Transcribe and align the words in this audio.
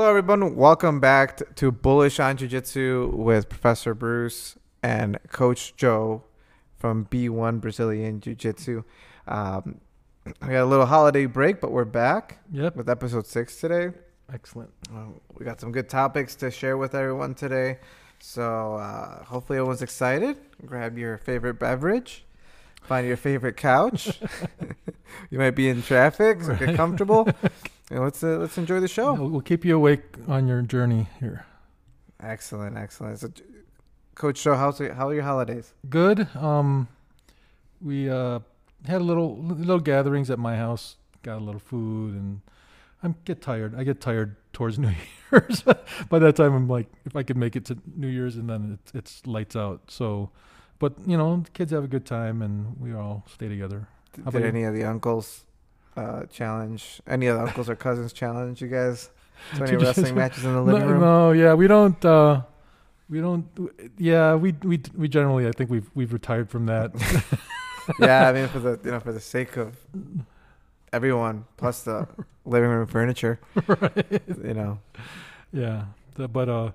Hello, 0.00 0.16
everyone. 0.16 0.56
Welcome 0.56 0.98
back 0.98 1.54
to 1.56 1.70
Bullish 1.70 2.18
on 2.20 2.38
Jiu 2.38 2.48
Jitsu 2.48 3.12
with 3.14 3.50
Professor 3.50 3.92
Bruce 3.92 4.56
and 4.82 5.18
Coach 5.28 5.76
Joe 5.76 6.24
from 6.78 7.04
B1 7.10 7.60
Brazilian 7.60 8.18
Jiu 8.18 8.34
Jitsu. 8.34 8.82
Um, 9.28 9.82
we 10.24 10.48
got 10.48 10.62
a 10.62 10.64
little 10.64 10.86
holiday 10.86 11.26
break, 11.26 11.60
but 11.60 11.70
we're 11.70 11.84
back 11.84 12.38
Yep. 12.50 12.76
with 12.76 12.88
episode 12.88 13.26
six 13.26 13.60
today. 13.60 13.90
Excellent. 14.32 14.70
We 15.38 15.44
got 15.44 15.60
some 15.60 15.70
good 15.70 15.90
topics 15.90 16.34
to 16.36 16.50
share 16.50 16.78
with 16.78 16.94
everyone 16.94 17.34
today. 17.34 17.76
So 18.20 18.76
uh, 18.76 19.22
hopefully 19.24 19.58
everyone's 19.58 19.82
excited. 19.82 20.38
Grab 20.64 20.96
your 20.96 21.18
favorite 21.18 21.58
beverage, 21.58 22.24
find 22.84 23.06
your 23.06 23.18
favorite 23.18 23.58
couch. 23.58 24.18
you 25.30 25.38
might 25.38 25.50
be 25.50 25.68
in 25.68 25.82
traffic, 25.82 26.40
so 26.42 26.54
get 26.56 26.68
Right. 26.68 26.76
comfortable. 26.76 27.28
and 27.90 28.00
let's 28.00 28.22
uh, 28.22 28.38
let's 28.38 28.56
enjoy 28.56 28.80
the 28.80 28.88
show. 28.88 29.12
We'll, 29.14 29.28
we'll 29.28 29.40
keep 29.40 29.64
you 29.64 29.76
awake 29.76 30.04
on 30.28 30.46
your 30.46 30.62
journey 30.62 31.08
here. 31.18 31.44
Excellent, 32.22 32.76
excellent. 32.76 33.18
So, 33.18 33.32
Coach 34.14 34.42
Joe, 34.42 34.54
how's 34.54 34.78
how 34.78 35.08
are 35.08 35.14
your 35.14 35.24
holidays? 35.24 35.74
Good. 35.88 36.28
Um, 36.36 36.88
we 37.82 38.08
uh 38.08 38.40
had 38.86 39.00
a 39.00 39.04
little 39.04 39.36
little 39.42 39.80
gatherings 39.80 40.30
at 40.30 40.38
my 40.38 40.56
house. 40.56 40.96
Got 41.22 41.38
a 41.38 41.44
little 41.44 41.60
food, 41.60 42.14
and 42.14 42.40
I'm 43.02 43.16
get 43.24 43.42
tired. 43.42 43.74
I 43.76 43.84
get 43.84 44.00
tired 44.00 44.36
towards 44.52 44.78
New 44.84 44.92
Year's. 45.32 45.62
By 46.08 46.18
that 46.20 46.36
time, 46.36 46.54
I'm 46.54 46.68
like, 46.68 46.86
if 47.04 47.16
I 47.16 47.22
could 47.22 47.36
make 47.36 47.56
it 47.56 47.64
to 47.66 47.78
New 47.96 48.08
Year's, 48.08 48.36
and 48.36 48.48
then 48.48 48.78
it's 48.80 48.92
it's 48.94 49.26
lights 49.26 49.56
out. 49.56 49.90
So, 49.90 50.30
but 50.78 50.94
you 51.06 51.16
know, 51.16 51.42
the 51.44 51.50
kids 51.50 51.72
have 51.72 51.84
a 51.84 51.88
good 51.88 52.06
time, 52.06 52.40
and 52.40 52.78
we 52.80 52.94
all 52.94 53.24
stay 53.26 53.48
together. 53.48 53.88
Did, 54.12 54.24
How 54.24 54.30
did 54.30 54.44
any 54.44 54.64
of 54.64 54.74
the 54.74 54.84
uncles 54.84 55.44
uh, 56.00 56.24
challenge? 56.26 57.00
Any 57.06 57.26
of 57.26 57.36
the 57.36 57.42
uncles 57.44 57.68
or 57.68 57.76
cousins 57.76 58.12
challenge 58.12 58.60
you 58.62 58.68
guys 58.68 59.10
to 59.56 59.64
any 59.64 59.76
wrestling 59.76 60.14
matches 60.14 60.44
in 60.44 60.52
the 60.54 60.62
No, 60.64 60.72
living 60.72 60.88
room? 60.88 61.00
no, 61.00 61.32
yeah, 61.32 61.54
we 61.54 61.66
don't. 61.66 62.02
uh 62.04 62.42
we 63.08 63.20
don't. 63.20 63.44
Yeah, 63.98 64.36
we 64.36 64.54
we 64.62 64.80
we 64.96 65.08
generally. 65.08 65.48
I 65.48 65.52
think 65.52 65.68
we've 65.68 65.90
we've 65.94 66.12
retired 66.12 66.48
from 66.48 66.66
that. 66.66 66.92
yeah, 67.98 68.28
I 68.28 68.32
mean 68.32 68.46
for 68.48 68.60
the 68.60 68.78
you 68.84 68.90
know 68.92 69.00
for 69.00 69.12
the 69.12 69.20
sake 69.20 69.56
of 69.56 69.76
everyone, 70.92 71.44
plus 71.56 71.82
the 71.82 72.06
living 72.44 72.70
room 72.70 72.86
furniture, 72.86 73.40
right. 73.66 74.22
you 74.44 74.54
know. 74.54 74.78
Yeah, 75.52 75.86
the, 76.14 76.28
but 76.28 76.48
uh, 76.48 76.70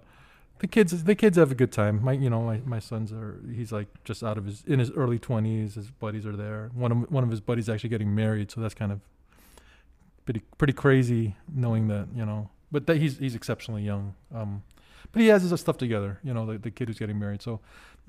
the 0.59 0.67
kids 0.67 1.03
the 1.05 1.15
kids 1.15 1.37
have 1.37 1.51
a 1.51 1.55
good 1.55 1.71
time. 1.71 2.03
My 2.03 2.11
you 2.11 2.29
know 2.29 2.41
my, 2.41 2.59
my 2.65 2.79
sons 2.79 3.13
are 3.13 3.39
he's 3.53 3.71
like 3.71 3.87
just 4.03 4.21
out 4.21 4.37
of 4.37 4.45
his 4.45 4.63
in 4.65 4.79
his 4.79 4.91
early 4.91 5.19
twenties. 5.19 5.75
His 5.75 5.89
buddies 5.89 6.25
are 6.25 6.35
there. 6.35 6.69
One 6.73 6.91
of 6.91 7.11
one 7.11 7.23
of 7.23 7.29
his 7.29 7.39
buddies 7.39 7.69
actually 7.69 7.91
getting 7.91 8.13
married, 8.13 8.51
so 8.51 8.59
that's 8.59 8.73
kind 8.73 8.91
of 8.91 8.99
pretty 10.25 10.41
pretty 10.57 10.73
crazy 10.73 11.35
knowing 11.53 11.87
that 11.87 12.07
you 12.15 12.25
know. 12.25 12.49
But 12.71 12.87
that 12.87 12.97
he's 12.97 13.17
he's 13.17 13.35
exceptionally 13.35 13.83
young. 13.83 14.15
Um, 14.33 14.63
but 15.11 15.21
he 15.21 15.27
has 15.29 15.43
his 15.43 15.57
stuff 15.59 15.77
together. 15.77 16.19
You 16.23 16.33
know 16.33 16.45
the 16.45 16.57
the 16.57 16.71
kid 16.71 16.87
who's 16.89 16.99
getting 16.99 17.19
married. 17.19 17.41
So 17.41 17.59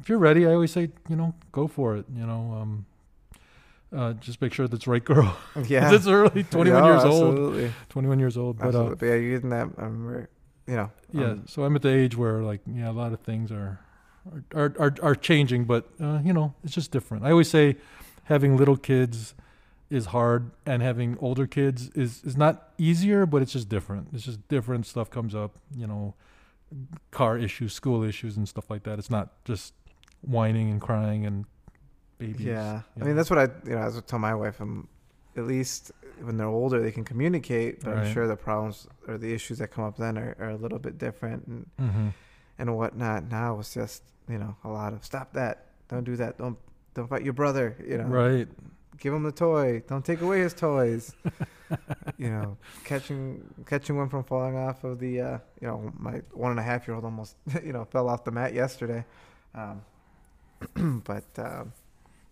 if 0.01 0.09
you're 0.09 0.19
ready, 0.19 0.47
I 0.47 0.53
always 0.55 0.73
say 0.73 0.91
you 1.09 1.17
know 1.17 1.35
go 1.53 1.67
for 1.69 1.97
it. 1.97 2.07
You 2.15 2.27
know. 2.27 2.59
Um, 2.61 2.87
uh, 3.95 4.13
just 4.15 4.43
make 4.43 4.53
sure 4.53 4.67
that's 4.67 4.89
right 4.89 5.05
girl. 5.05 5.37
Yeah, 5.69 5.95
it's 5.95 6.09
early, 6.09 6.43
21 6.51 6.67
Yeah, 6.83 6.91
years 6.93 7.05
old. 7.05 7.33
absolutely. 7.35 7.73
21 7.89 8.19
years 8.19 8.37
old. 8.37 8.59
But 8.59 8.65
uh, 8.65 8.69
Absolutely. 8.69 9.09
Yeah, 9.09 9.15
you're 9.15 9.41
in 9.41 9.49
that. 9.51 9.69
I 9.79 9.83
remember, 9.85 10.29
you 10.67 10.75
know. 10.75 10.91
yeah, 11.13 11.25
um, 11.31 11.45
so 11.47 11.63
I'm 11.63 11.77
at 11.77 11.83
the 11.83 11.91
age 11.91 12.17
where 12.17 12.43
like 12.43 12.61
yeah, 12.67 12.91
a 12.91 12.93
lot 12.93 13.13
of 13.13 13.21
things 13.21 13.53
are 13.53 13.79
are 14.55 14.75
are, 14.79 14.95
are 15.03 15.15
changing, 15.15 15.65
but 15.67 15.89
uh, 16.01 16.19
you 16.25 16.33
know, 16.33 16.53
it's 16.65 16.75
just 16.75 16.91
different. 16.91 17.25
I 17.25 17.31
always 17.31 17.49
say 17.49 17.77
having 18.25 18.57
little 18.57 18.77
kids 18.77 19.35
is 19.89 20.07
hard 20.07 20.51
and 20.65 20.83
having 20.83 21.17
older 21.21 21.47
kids 21.47 21.91
is 21.91 22.23
is 22.25 22.37
not 22.37 22.71
easier, 22.79 23.25
but 23.27 23.43
it's 23.43 23.53
just 23.53 23.69
different. 23.69 24.09
It's 24.13 24.25
just 24.25 24.47
different 24.49 24.87
stuff 24.87 25.11
comes 25.11 25.35
up, 25.35 25.57
you 25.77 25.87
know, 25.87 26.15
car 27.11 27.39
issues, 27.39 27.73
school 27.73 28.03
issues 28.03 28.37
and 28.37 28.49
stuff 28.49 28.69
like 28.71 28.83
that. 28.85 28.99
It's 28.99 29.11
not 29.11 29.45
just 29.45 29.75
whining 30.23 30.71
and 30.71 30.81
crying 30.81 31.25
and 31.27 31.45
babies. 32.19 32.47
Yeah, 32.47 32.83
I 33.01 33.05
mean 33.05 33.15
that's 33.17 33.31
what 33.31 33.39
I 33.39 33.45
you 33.65 33.75
know 33.77 33.79
I 33.79 33.85
was 33.87 34.03
tell 34.07 34.19
my 34.19 34.35
wife. 34.35 34.61
Um, 34.61 34.89
at 35.37 35.45
least 35.47 35.93
when 36.23 36.39
they're 36.39 36.47
older, 36.47 36.81
they 36.83 36.91
can 36.91 37.05
communicate. 37.05 37.85
But 37.85 37.97
I'm 37.99 38.13
sure 38.13 38.27
the 38.27 38.37
problems 38.37 38.89
or 39.07 39.19
the 39.19 39.33
issues 39.35 39.59
that 39.59 39.69
come 39.69 39.85
up 39.85 39.97
then 39.99 40.17
are, 40.19 40.35
are 40.41 40.51
a 40.51 40.57
little 40.57 40.79
bit 40.79 40.99
different 40.99 41.47
and 41.47 41.67
Mhm. 41.79 42.13
and 42.59 42.77
whatnot. 42.77 43.31
Now 43.31 43.59
it's 43.61 43.73
just 43.75 44.03
you 44.29 44.39
know 44.39 44.57
a 44.65 44.69
lot 44.69 44.93
of 44.95 45.05
stop 45.05 45.33
that, 45.35 45.67
don't 45.89 46.05
do 46.05 46.17
that, 46.17 46.39
don't 46.39 46.59
don't 46.95 47.07
fight 47.09 47.23
your 47.23 47.35
brother. 47.35 47.77
You 47.87 47.99
know, 47.99 48.05
Right. 48.05 48.49
Give 48.99 49.13
him 49.15 49.23
the 49.23 49.33
toy, 49.33 49.83
don't 49.89 50.05
take 50.05 50.21
away 50.21 50.41
his 50.41 50.55
toys. 50.55 51.15
you 52.19 52.31
know, 52.31 52.57
catching 52.85 53.43
catching 53.67 53.97
one 53.97 54.09
from 54.09 54.25
falling 54.25 54.57
off 54.57 54.85
of 54.85 54.99
the 54.99 55.21
uh, 55.21 55.39
you 55.61 55.67
know 55.69 55.93
my 55.99 56.23
one 56.33 56.51
and 56.51 56.61
a 56.61 56.63
half 56.63 56.87
year 56.87 56.95
old 56.95 57.05
almost 57.05 57.37
you 57.65 57.73
know 57.73 57.85
fell 57.85 58.09
off 58.09 58.25
the 58.25 58.31
mat 58.31 58.55
yesterday. 58.55 59.05
Um, 59.55 59.83
but. 61.05 61.25
Um, 61.39 61.73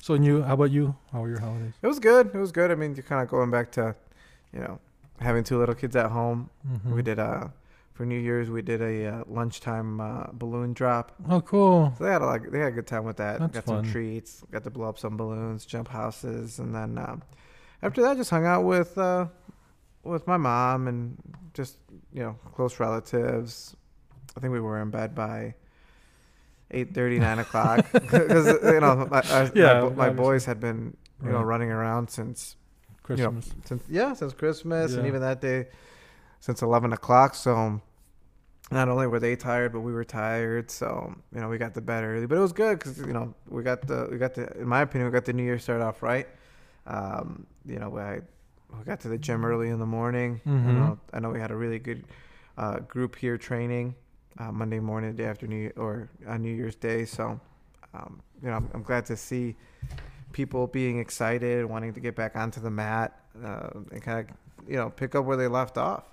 So 0.04 0.12
and 0.14 0.24
you, 0.24 0.42
how 0.42 0.52
about 0.54 0.70
you? 0.70 0.94
How 1.12 1.20
were 1.22 1.30
your 1.30 1.40
holidays? 1.40 1.72
It 1.80 1.86
was 1.86 1.98
good. 1.98 2.26
It 2.34 2.38
was 2.38 2.52
good. 2.52 2.70
I 2.70 2.74
mean, 2.74 2.94
you're 2.94 3.02
kind 3.08 3.22
of 3.22 3.28
going 3.28 3.50
back 3.50 3.72
to, 3.72 3.94
you 4.52 4.60
know, 4.60 4.78
having 5.18 5.42
two 5.44 5.58
little 5.58 5.74
kids 5.74 5.96
at 5.96 6.10
home. 6.10 6.50
We 6.84 7.00
Mhm. 7.00 7.04
did 7.04 7.18
uh 7.18 7.48
for 7.94 8.04
New 8.04 8.18
Year's 8.18 8.50
we 8.50 8.60
did 8.62 8.82
a 8.82 9.06
uh, 9.06 9.24
lunchtime 9.26 10.00
uh, 10.00 10.24
balloon 10.32 10.72
drop. 10.74 11.12
Oh, 11.28 11.40
cool. 11.40 11.94
So 11.96 12.04
they 12.04 12.10
had 12.10 12.22
a, 12.22 12.26
like 12.26 12.50
they 12.50 12.58
had 12.58 12.68
a 12.68 12.72
good 12.72 12.86
time 12.86 13.04
with 13.04 13.16
that. 13.16 13.40
That's 13.40 13.54
got 13.54 13.64
fun. 13.64 13.84
some 13.84 13.92
treats. 13.92 14.42
Got 14.50 14.64
to 14.64 14.70
blow 14.70 14.88
up 14.88 14.98
some 14.98 15.16
balloons, 15.16 15.64
jump 15.64 15.88
houses, 15.88 16.58
and 16.58 16.74
then 16.74 16.98
um, 16.98 17.22
after 17.82 18.02
that, 18.02 18.16
just 18.16 18.30
hung 18.30 18.44
out 18.46 18.64
with 18.64 18.98
uh, 18.98 19.26
with 20.02 20.26
my 20.26 20.36
mom 20.36 20.86
and 20.88 21.16
just 21.54 21.78
you 22.12 22.22
know 22.22 22.36
close 22.54 22.78
relatives. 22.80 23.74
I 24.36 24.40
think 24.40 24.52
we 24.52 24.60
were 24.60 24.80
in 24.82 24.90
bed 24.90 25.14
by. 25.14 25.54
eight 26.70 26.92
thirty, 26.94 27.18
nine 27.20 27.38
o'clock. 27.38 27.86
Because, 27.92 28.46
you 28.64 28.80
know, 28.80 29.06
my, 29.10 29.20
I- 29.24 29.50
Yeah, 29.54 29.82
my, 29.90 30.08
my 30.08 30.10
boys 30.10 30.44
had 30.44 30.58
been, 30.60 30.96
you 31.22 31.30
know, 31.30 31.42
running 31.42 31.70
around 31.70 32.10
since 32.10 32.56
you 33.08 33.16
know, 33.16 33.30
Christmas. 33.30 33.52
since 33.66 33.82
yeah 33.90 34.14
since 34.14 34.32
christmas 34.32 34.94
and 34.94 35.06
even 35.06 35.20
that 35.20 35.38
day 35.42 35.66
since 36.44 36.60
11 36.60 36.92
o'clock 36.92 37.34
so 37.34 37.80
not 38.70 38.88
only 38.88 39.06
were 39.06 39.18
they 39.20 39.34
tired 39.34 39.72
but 39.72 39.80
we 39.80 39.92
were 39.92 40.04
tired 40.04 40.70
so 40.70 41.14
you 41.34 41.40
know 41.40 41.48
we 41.48 41.56
got 41.56 41.72
to 41.72 41.80
bed 41.80 42.04
early 42.04 42.26
but 42.26 42.36
it 42.36 42.40
was 42.40 42.52
good 42.52 42.78
because 42.78 42.98
you 42.98 43.14
know 43.14 43.32
we 43.48 43.62
got 43.62 43.80
the 43.86 44.08
we 44.10 44.18
got 44.18 44.34
the 44.34 44.44
in 44.60 44.68
my 44.68 44.82
opinion 44.82 45.10
we 45.10 45.12
got 45.12 45.24
the 45.24 45.32
new 45.32 45.42
year 45.42 45.58
started 45.58 45.82
off 45.82 46.02
right 46.02 46.28
um 46.86 47.46
you 47.64 47.78
know 47.78 47.96
I, 47.96 48.20
we 48.78 48.84
got 48.84 49.00
to 49.00 49.08
the 49.08 49.16
gym 49.16 49.42
early 49.44 49.68
in 49.70 49.78
the 49.78 49.86
morning 49.86 50.40
you 50.44 50.52
Mhm. 50.52 50.74
know 50.80 50.98
i 51.14 51.18
know 51.20 51.30
we 51.30 51.40
had 51.40 51.50
a 51.50 51.56
really 51.56 51.78
good 51.78 52.04
uh, 52.58 52.78
group 52.80 53.16
here 53.16 53.38
training 53.38 53.94
uh, 54.38 54.52
monday 54.52 54.80
morning 54.80 55.16
day 55.16 55.24
after 55.24 55.46
new 55.46 55.56
Year, 55.56 55.72
or 55.76 56.08
on 56.28 56.42
new 56.42 56.54
year's 56.54 56.76
day 56.76 57.06
so 57.06 57.40
um, 57.94 58.20
you 58.42 58.48
know 58.50 58.56
I'm, 58.56 58.68
I'm 58.74 58.82
glad 58.82 59.06
to 59.06 59.16
see 59.16 59.56
people 60.32 60.66
being 60.66 60.98
excited, 60.98 61.60
and 61.60 61.70
wanting 61.70 61.94
to 61.94 62.00
get 62.00 62.16
back 62.16 62.34
onto 62.36 62.60
the 62.60 62.70
mat, 62.70 63.08
uh, 63.44 63.70
and 63.92 64.02
kind 64.02 64.18
of 64.20 64.26
you 64.68 64.76
know 64.76 64.90
pick 64.90 65.14
up 65.14 65.24
where 65.24 65.36
they 65.36 65.46
left 65.46 65.78
off. 65.78 66.04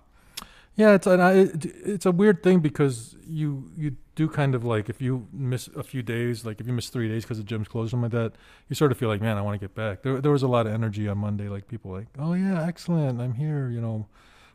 Yeah, 0.82 0.94
it's 0.98 1.08
an, 1.08 1.20
it, 1.44 1.66
it's 1.94 2.06
a 2.06 2.12
weird 2.22 2.42
thing 2.46 2.58
because 2.70 3.16
you 3.42 3.50
you 3.78 3.90
do 4.16 4.26
kind 4.40 4.54
of 4.56 4.62
like 4.74 4.86
if 4.94 5.00
you 5.02 5.14
miss 5.32 5.64
a 5.84 5.84
few 5.92 6.02
days, 6.16 6.36
like 6.48 6.60
if 6.62 6.66
you 6.68 6.74
miss 6.74 6.90
three 6.96 7.08
days 7.14 7.24
because 7.24 7.38
the 7.38 7.44
gym's 7.52 7.68
closed, 7.74 7.92
something 7.92 8.10
like 8.12 8.20
that, 8.22 8.32
you 8.70 8.76
sort 8.76 8.92
of 8.92 8.98
feel 8.98 9.10
like, 9.14 9.22
man, 9.22 9.38
I 9.38 9.42
want 9.42 9.56
to 9.60 9.64
get 9.68 9.76
back. 9.76 10.02
There 10.04 10.20
there 10.24 10.32
was 10.38 10.44
a 10.44 10.48
lot 10.56 10.64
of 10.68 10.74
energy 10.74 11.06
on 11.12 11.18
Monday, 11.28 11.48
like 11.56 11.68
people 11.74 11.90
like, 12.00 12.08
oh 12.18 12.34
yeah, 12.34 12.66
excellent, 12.72 13.22
I'm 13.22 13.36
here, 13.46 13.70
you 13.76 13.82
know, 13.86 14.08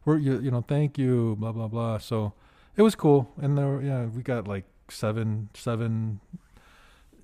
we're 0.04 0.18
you, 0.18 0.40
you 0.40 0.50
know, 0.50 0.62
thank 0.74 0.98
you, 0.98 1.36
blah 1.38 1.52
blah 1.52 1.68
blah. 1.68 1.98
So 1.98 2.32
it 2.76 2.82
was 2.82 2.94
cool, 2.94 3.20
and 3.42 3.56
there 3.58 3.80
yeah, 3.82 4.06
we 4.16 4.22
got 4.22 4.48
like 4.48 4.64
seven 4.88 5.48
seven 5.54 6.20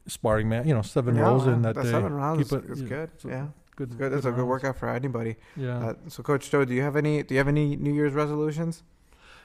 sparring 0.07 0.49
man, 0.49 0.67
you 0.69 0.75
know, 0.75 0.83
seven 0.83 1.17
Yeah, 1.17 1.23
rolls 1.23 1.47
in 1.47 1.63
wow, 1.63 1.73
that 1.73 1.83
day. 1.83 1.91
seven 1.91 2.13
rounds 2.13 2.51
Keep 2.51 2.65
it- 2.65 2.71
is 2.71 2.83
good. 2.83 3.11
so 3.19 3.29
yeah, 3.29 3.47
Good, 3.83 3.89
it's 3.91 3.97
good. 3.97 4.13
That's 4.13 4.27
a 4.27 4.31
good 4.33 4.45
workout 4.45 4.77
for 4.79 4.89
anybody. 4.89 5.37
Yeah. 5.57 5.79
Uh, 5.89 5.95
so, 6.09 6.23
Coach 6.23 6.49
Joe, 6.51 6.65
do 6.65 6.73
you 6.73 6.83
have 6.83 6.95
any? 6.95 7.23
Do 7.25 7.35
you 7.35 7.39
have 7.39 7.49
any 7.49 7.75
New 7.75 7.93
Year's 7.93 8.13
resolutions? 8.13 8.85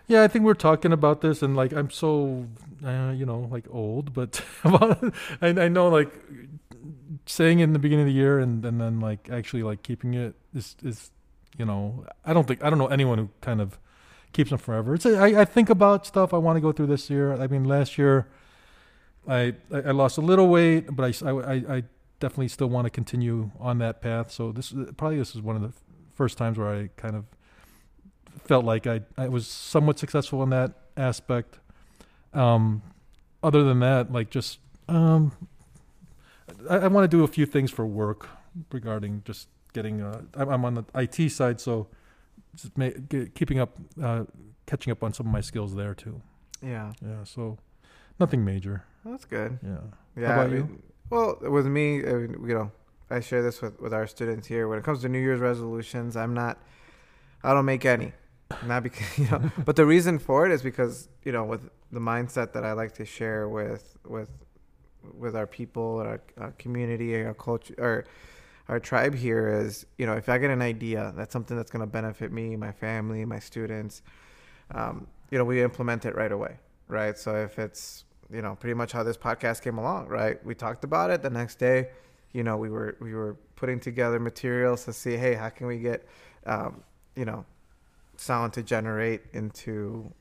Yeah, 0.06 0.22
I 0.24 0.28
think 0.28 0.46
we're 0.46 0.54
talking 0.54 0.94
about 0.94 1.22
this, 1.22 1.42
and 1.42 1.56
like 1.56 1.74
I'm 1.74 1.90
so, 1.90 2.46
uh, 2.86 3.14
you 3.16 3.26
know, 3.26 3.48
like 3.52 3.66
old, 3.72 4.14
but 4.14 4.42
I, 4.64 5.12
I 5.42 5.68
know 5.68 5.90
like 5.90 6.14
saying 7.26 7.60
it 7.60 7.64
in 7.64 7.74
the 7.74 7.80
beginning 7.80 8.04
of 8.04 8.08
the 8.08 8.14
year 8.14 8.40
and, 8.40 8.64
and 8.64 8.80
then 8.80 9.00
like 9.00 9.30
actually 9.30 9.64
like 9.64 9.82
keeping 9.84 10.14
it 10.14 10.36
is 10.54 10.76
is, 10.84 11.12
you 11.58 11.66
know, 11.66 12.06
I 12.24 12.34
don't 12.34 12.48
think 12.48 12.64
I 12.64 12.70
don't 12.70 12.80
know 12.80 12.88
anyone 12.88 13.18
who 13.18 13.30
kind 13.42 13.60
of 13.60 13.80
keeps 14.34 14.50
them 14.52 14.60
forever. 14.60 14.94
It's 14.94 15.06
a, 15.06 15.18
I, 15.18 15.42
I 15.42 15.46
think 15.46 15.70
about 15.70 16.06
stuff 16.06 16.34
I 16.34 16.38
want 16.38 16.58
to 16.58 16.62
go 16.62 16.72
through 16.72 16.88
this 16.88 17.10
year. 17.10 17.34
I 17.34 17.48
mean, 17.48 17.64
last 17.66 17.98
year, 17.98 18.28
I 19.28 19.56
I, 19.74 19.92
lost 19.92 20.18
a 20.18 20.22
little 20.22 20.48
weight, 20.48 20.96
but 20.96 21.22
I, 21.24 21.30
I- 21.32 21.76
I 21.78 21.84
definitely 22.20 22.48
still 22.48 22.68
want 22.68 22.86
to 22.86 22.90
continue 22.90 23.52
on 23.60 23.78
that 23.80 24.02
path. 24.02 24.32
So 24.32 24.52
this 24.52 24.74
probably 24.98 25.18
this 25.18 25.36
is 25.36 25.42
one 25.42 25.56
of 25.56 25.62
the 25.62 25.74
first 26.16 26.38
times 26.38 26.58
where 26.58 26.68
I 26.70 26.90
kind 26.98 27.16
of 27.16 27.26
felt 28.46 28.66
like 28.66 28.88
I, 28.88 29.02
I 29.18 29.28
was 29.28 29.48
somewhat 29.48 30.00
successful 30.00 30.42
in 30.44 30.50
that 30.50 30.74
aspect. 30.96 31.60
Um, 32.34 32.82
other 33.44 33.64
than 33.64 33.80
that, 33.80 34.12
like 34.12 34.30
just 34.30 34.60
um, 34.88 35.32
I, 36.70 36.78
I 36.78 36.88
want 36.88 37.10
to 37.10 37.18
do 37.18 37.24
a 37.24 37.28
few 37.28 37.46
things 37.46 37.72
for 37.72 37.86
work 37.86 38.30
regarding 38.72 39.22
just 39.26 39.48
getting. 39.74 40.02
Uh, 40.02 40.22
I'm, 40.34 40.66
on 40.66 40.74
the 40.76 40.86
IT 40.96 41.30
side, 41.30 41.60
so 41.60 41.88
just 42.56 42.78
ma- 42.78 42.90
get, 43.10 43.36
keeping 43.36 43.60
up, 43.60 43.78
uh, 44.02 44.24
catching 44.66 44.92
up 44.92 45.04
on 45.04 45.14
some 45.14 45.28
of 45.28 45.32
my 45.32 45.42
skills 45.42 45.76
there 45.76 45.94
too. 45.94 46.22
Yeah, 46.62 46.94
Yeah, 47.06 47.24
so 47.24 47.60
nothing 48.20 48.44
major. 48.44 48.84
that's 49.06 49.26
good. 49.26 49.60
Yeah. 49.64 49.78
Yeah. 50.20 50.34
about 50.34 50.50
I 50.50 50.56
you? 50.56 50.82
Well, 51.10 51.38
with 51.42 51.66
me, 51.66 51.98
you 51.98 52.38
know, 52.40 52.72
I 53.10 53.20
share 53.22 53.42
this 53.42 53.62
with, 53.62 53.80
with 53.80 53.94
our 53.94 54.08
students 54.08 54.48
here. 54.48 54.68
When 54.68 54.78
it 54.78 54.84
comes 54.84 55.02
to 55.02 55.10
New 55.10 55.20
Year's 55.20 55.40
resolutions, 55.40 56.18
I'm 56.18 56.34
not, 56.34 56.58
I 57.44 57.54
don't 57.54 57.66
make 57.66 57.86
any. 57.86 58.14
Not 58.66 58.84
because, 58.84 59.18
you 59.18 59.30
know, 59.30 59.52
but 59.66 59.76
the 59.76 59.86
reason 59.86 60.20
for 60.20 60.46
it 60.46 60.52
is 60.52 60.62
because, 60.62 61.10
you 61.24 61.32
know, 61.32 61.44
with 61.44 61.70
the 61.92 62.00
mindset 62.00 62.54
that 62.54 62.66
I 62.66 62.74
like 62.74 62.94
to 62.96 63.06
share 63.06 63.48
with, 63.48 63.98
with, 64.06 64.30
with 65.18 65.36
our 65.36 65.48
people, 65.48 66.00
our, 66.00 66.22
our 66.38 66.52
community, 66.54 67.16
our 67.16 67.34
culture, 67.34 67.76
or 67.78 68.06
our 68.68 68.80
tribe 68.80 69.16
here 69.16 69.48
is, 69.48 69.86
you 69.98 70.06
know, 70.06 70.14
if 70.14 70.28
I 70.28 70.38
get 70.38 70.52
an 70.52 70.62
idea, 70.62 71.14
that's 71.16 71.32
something 71.32 71.56
that's 71.56 71.72
going 71.72 71.82
to 71.82 71.92
benefit 71.92 72.32
me, 72.32 72.58
my 72.58 72.74
family, 72.74 73.24
my 73.24 73.40
students, 73.40 74.02
um, 74.72 75.08
you 75.32 75.38
know, 75.38 75.46
we 75.46 75.64
implement 75.64 76.06
it 76.06 76.16
right 76.16 76.32
away, 76.32 76.58
right? 76.90 77.18
So 77.18 77.36
if 77.36 77.58
it's, 77.60 78.04
you 78.32 78.42
know, 78.42 78.56
pretty 78.56 78.74
much 78.74 78.92
how 78.92 79.04
this 79.04 79.18
podcast 79.18 79.62
came 79.62 79.78
along, 79.78 80.08
right? 80.08 80.44
We 80.46 80.56
talked 80.56 80.84
about 80.84 81.10
it 81.12 81.22
the 81.22 81.30
next 81.30 81.60
day, 81.60 81.90
you 82.34 82.44
know, 82.44 82.58
we 82.58 82.70
were 82.70 82.98
we 83.00 83.14
were 83.14 83.38
putting 83.56 83.80
together 83.80 84.20
materials 84.20 84.86
to 84.86 84.94
see, 84.94 85.18
hey, 85.18 85.34
how 85.34 85.50
can 85.50 85.68
we 85.68 85.78
get, 85.78 86.08
um, 86.46 86.84
you 87.16 87.26
know, 87.26 87.46
sound 88.18 88.54
to 88.54 88.64
generate 88.64 89.22
into, 89.34 90.12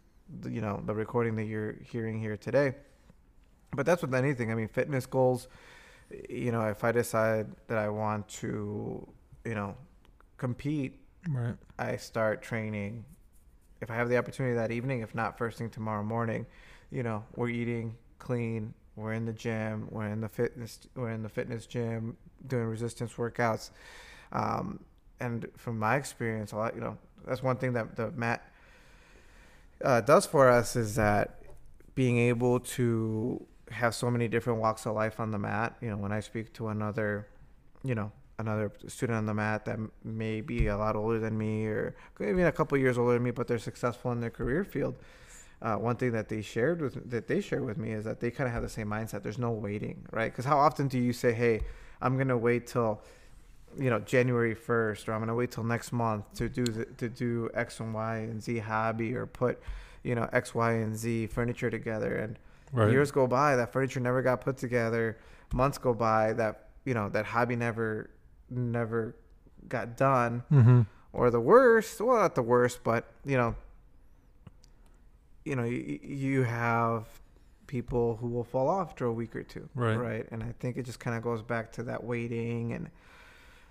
the, 0.40 0.50
you 0.50 0.60
know, 0.60 0.82
the 0.86 0.94
recording 0.94 1.36
that 1.36 1.44
you're 1.44 1.76
hearing 1.82 2.20
here 2.20 2.36
today. 2.36 2.74
But 3.72 3.84
that's 3.86 4.02
with 4.02 4.14
anything. 4.14 4.50
I 4.50 4.54
mean, 4.54 4.68
fitness 4.68 5.06
goals. 5.06 5.48
You 6.28 6.52
know, 6.52 6.62
if 6.62 6.84
I 6.84 6.92
decide 6.92 7.48
that 7.66 7.78
I 7.78 7.88
want 7.88 8.28
to, 8.28 9.06
you 9.44 9.54
know, 9.54 9.76
compete 10.38 11.00
Right. 11.28 11.54
I 11.78 11.96
start 11.96 12.42
training. 12.42 13.04
If 13.80 13.90
I 13.90 13.96
have 13.96 14.08
the 14.08 14.16
opportunity 14.16 14.54
that 14.54 14.70
evening, 14.70 15.00
if 15.00 15.14
not 15.14 15.36
first 15.36 15.58
thing 15.58 15.70
tomorrow 15.70 16.02
morning, 16.02 16.46
you 16.96 17.02
know, 17.02 17.22
we're 17.36 17.50
eating 17.50 17.94
clean. 18.18 18.72
We're 18.96 19.12
in 19.12 19.26
the 19.26 19.32
gym. 19.34 19.86
We're 19.90 20.06
in 20.06 20.22
the 20.22 20.30
fitness. 20.30 20.78
We're 20.94 21.10
in 21.10 21.22
the 21.22 21.28
fitness 21.28 21.66
gym 21.66 22.16
doing 22.46 22.64
resistance 22.64 23.12
workouts. 23.12 23.68
Um, 24.32 24.80
and 25.20 25.46
from 25.58 25.78
my 25.78 25.96
experience, 25.96 26.52
a 26.52 26.56
lot, 26.56 26.74
you 26.74 26.80
know, 26.80 26.96
that's 27.26 27.42
one 27.42 27.58
thing 27.58 27.74
that 27.74 27.96
the 27.96 28.12
mat 28.12 28.50
uh, 29.84 30.00
does 30.00 30.24
for 30.24 30.48
us 30.48 30.74
is 30.74 30.94
that 30.94 31.42
being 31.94 32.16
able 32.16 32.60
to 32.60 33.44
have 33.70 33.94
so 33.94 34.10
many 34.10 34.26
different 34.26 34.58
walks 34.58 34.86
of 34.86 34.94
life 34.94 35.20
on 35.20 35.30
the 35.30 35.38
mat. 35.38 35.76
You 35.82 35.90
know, 35.90 35.98
when 35.98 36.12
I 36.12 36.20
speak 36.20 36.54
to 36.54 36.68
another, 36.68 37.26
you 37.84 37.94
know, 37.94 38.10
another 38.38 38.72
student 38.86 39.18
on 39.18 39.26
the 39.26 39.34
mat 39.34 39.66
that 39.66 39.78
may 40.02 40.40
be 40.40 40.68
a 40.68 40.78
lot 40.78 40.96
older 40.96 41.18
than 41.18 41.36
me 41.36 41.66
or 41.66 41.94
maybe 42.18 42.40
a 42.40 42.52
couple 42.52 42.78
years 42.78 42.96
older 42.96 43.14
than 43.14 43.22
me, 43.22 43.32
but 43.32 43.46
they're 43.46 43.58
successful 43.58 44.12
in 44.12 44.20
their 44.22 44.30
career 44.30 44.64
field. 44.64 44.94
Uh, 45.62 45.76
one 45.76 45.96
thing 45.96 46.12
that 46.12 46.28
they 46.28 46.42
shared 46.42 46.80
with 46.82 47.10
that 47.10 47.26
they 47.28 47.40
share 47.40 47.62
with 47.62 47.78
me 47.78 47.92
is 47.92 48.04
that 48.04 48.20
they 48.20 48.30
kind 48.30 48.46
of 48.46 48.52
have 48.52 48.62
the 48.62 48.68
same 48.68 48.88
mindset. 48.88 49.22
There's 49.22 49.38
no 49.38 49.50
waiting, 49.50 50.04
right? 50.12 50.30
Because 50.30 50.44
how 50.44 50.58
often 50.58 50.88
do 50.88 50.98
you 50.98 51.12
say, 51.12 51.32
"Hey, 51.32 51.62
I'm 52.00 52.18
gonna 52.18 52.36
wait 52.36 52.66
till, 52.66 53.00
you 53.78 53.88
know, 53.88 54.00
January 54.00 54.54
1st, 54.54 55.08
or 55.08 55.12
I'm 55.14 55.20
gonna 55.20 55.34
wait 55.34 55.50
till 55.50 55.64
next 55.64 55.92
month 55.92 56.24
to 56.34 56.48
do 56.48 56.64
the, 56.64 56.84
to 56.84 57.08
do 57.08 57.50
X 57.54 57.80
and 57.80 57.94
Y 57.94 58.16
and 58.18 58.42
Z 58.42 58.58
hobby, 58.58 59.14
or 59.16 59.26
put, 59.26 59.58
you 60.02 60.14
know, 60.14 60.28
X, 60.32 60.54
Y, 60.54 60.72
and 60.72 60.94
Z 60.96 61.28
furniture 61.28 61.70
together?" 61.70 62.16
And 62.16 62.38
Right. 62.72 62.90
years 62.90 63.10
go 63.12 63.26
by, 63.26 63.56
that 63.56 63.72
furniture 63.72 64.00
never 64.00 64.22
got 64.22 64.40
put 64.40 64.56
together. 64.58 65.16
Months 65.54 65.78
go 65.78 65.94
by, 65.94 66.32
that 66.34 66.68
you 66.84 66.94
know, 66.94 67.08
that 67.10 67.24
hobby 67.26 67.56
never 67.56 68.10
never 68.50 69.14
got 69.68 69.96
done 69.96 70.42
mm-hmm. 70.52 70.82
or 71.12 71.30
the 71.30 71.40
worst 71.40 72.00
well 72.00 72.18
not 72.18 72.34
the 72.34 72.42
worst 72.42 72.84
but 72.84 73.10
you 73.24 73.36
know 73.36 73.54
you 75.46 75.54
know 75.56 75.64
you, 75.64 75.98
you 76.02 76.42
have 76.42 77.04
people 77.66 78.16
who 78.20 78.28
will 78.28 78.44
fall 78.44 78.68
off 78.68 78.88
after 78.90 79.06
a 79.06 79.12
week 79.12 79.34
or 79.34 79.42
two 79.42 79.68
Right. 79.74 79.96
right 79.96 80.26
and 80.30 80.42
i 80.42 80.52
think 80.60 80.76
it 80.76 80.84
just 80.84 81.00
kind 81.00 81.16
of 81.16 81.22
goes 81.22 81.42
back 81.42 81.72
to 81.72 81.82
that 81.84 82.02
waiting 82.04 82.72
and 82.72 82.88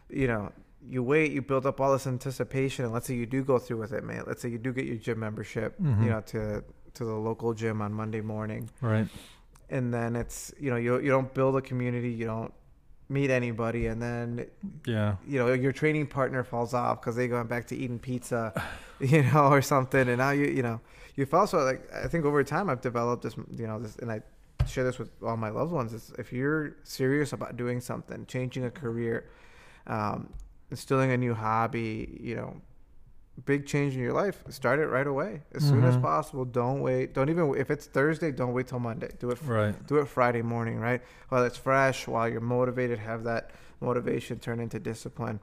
you 0.10 0.27
know 0.27 0.51
you 0.88 1.01
wait 1.04 1.31
you 1.31 1.42
build 1.42 1.66
up 1.66 1.80
all 1.81 1.92
this 1.94 2.06
anticipation 2.07 2.86
and 2.86 2.94
let's 2.94 3.07
say 3.07 3.16
you 3.16 3.25
do 3.25 3.44
go 3.44 3.57
through 3.60 3.77
with 3.77 3.94
it 3.94 4.04
man 4.04 4.24
let's 4.27 4.42
say 4.42 4.50
you 4.50 4.57
do 4.57 4.72
get 4.74 4.86
your 4.86 4.98
gym 4.98 5.19
membership 5.19 5.80
Mhm. 5.81 6.04
you 6.04 6.10
know 6.10 6.22
to 6.33 6.63
to 6.94 7.04
the 7.06 7.13
local 7.13 7.54
gym 7.54 7.81
on 7.81 7.92
monday 7.94 8.22
morning 8.22 8.69
Right. 8.81 9.07
and 9.69 9.94
then 9.94 10.16
it's 10.16 10.54
you 10.60 10.69
know 10.69 10.77
you, 10.77 11.00
you 11.00 11.10
don't 11.10 11.33
build 11.33 11.56
a 11.56 11.62
community 11.62 12.10
you 12.12 12.25
don't 12.25 12.54
meet 13.10 13.30
anybody 13.30 13.88
and 13.88 14.01
then 14.01 14.45
Yeah. 14.86 15.16
you 15.27 15.38
know 15.39 15.54
your 15.54 15.72
training 15.72 16.07
partner 16.07 16.44
falls 16.44 16.74
off 16.74 17.01
because 17.01 17.16
they 17.16 17.27
going 17.27 17.48
back 17.48 17.68
to 17.68 17.75
eating 17.75 18.00
pizza 18.00 18.42
you 19.00 19.24
know 19.24 19.45
or 19.48 19.62
something 19.62 20.07
and 20.10 20.18
now 20.18 20.31
you 20.31 20.45
you 20.48 20.63
know 20.63 20.80
you 21.15 21.25
fall 21.25 21.47
so 21.47 21.57
like 21.59 21.81
i 21.94 22.07
think 22.07 22.25
over 22.25 22.44
time 22.44 22.69
i've 22.69 22.81
developed 22.81 23.23
this 23.23 23.35
you 23.51 23.67
know 23.67 23.79
this 23.79 23.95
and 23.97 24.12
i 24.12 24.21
share 24.67 24.83
this 24.83 24.97
with 25.00 25.09
all 25.23 25.38
my 25.38 25.50
loved 25.50 25.71
ones 25.71 25.94
is 25.94 26.12
if 26.17 26.33
you're 26.33 26.75
serious 26.83 27.33
about 27.33 27.56
doing 27.57 27.79
something 27.79 28.25
changing 28.25 28.65
a 28.65 28.71
career 28.71 29.29
um, 29.88 30.29
instilling 30.71 31.12
a 31.12 31.17
new 31.17 31.33
hobby 31.33 32.17
you 32.21 32.35
know 32.35 32.59
big 33.45 33.65
change 33.65 33.94
in 33.95 34.00
your 34.01 34.13
life 34.13 34.44
start 34.50 34.79
it 34.79 34.88
right 34.88 35.07
away 35.07 35.41
as 35.53 35.63
soon 35.63 35.83
as 35.83 35.95
Mhm. 35.97 36.01
possible 36.01 36.45
don't 36.45 36.79
wait 36.81 37.13
don't 37.13 37.29
even 37.29 37.53
if 37.56 37.69
it's 37.69 37.85
thursday 37.85 38.31
don't 38.31 38.53
wait 38.53 38.67
till 38.67 38.79
monday 38.79 39.09
do 39.19 39.29
it 39.29 39.41
Right. 39.44 39.75
do 39.88 39.97
it 39.97 40.07
Friday 40.07 40.41
morning, 40.41 40.79
right? 40.79 41.01
While 41.29 41.44
it's 41.44 41.57
fresh, 41.57 42.07
while 42.07 42.27
you're 42.29 42.39
motivated, 42.41 42.97
have 43.00 43.23
that 43.25 43.51
motivation 43.81 44.39
turn 44.39 44.59
into 44.62 44.79
discipline. 44.79 45.39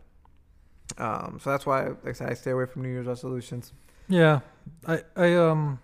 Um, 0.99 1.39
so 1.41 1.51
that's 1.51 1.67
why, 1.67 1.89
like 1.89 2.07
I 2.09 2.13
said, 2.13 2.31
I 2.31 2.35
stay 2.35 2.51
away 2.53 2.67
from 2.67 2.83
New 2.83 2.89
Year's 2.89 3.07
resolutions. 3.07 3.73
Yeah, 4.09 4.41
I 4.87 5.03
I 5.17 5.35
um, 5.35 5.81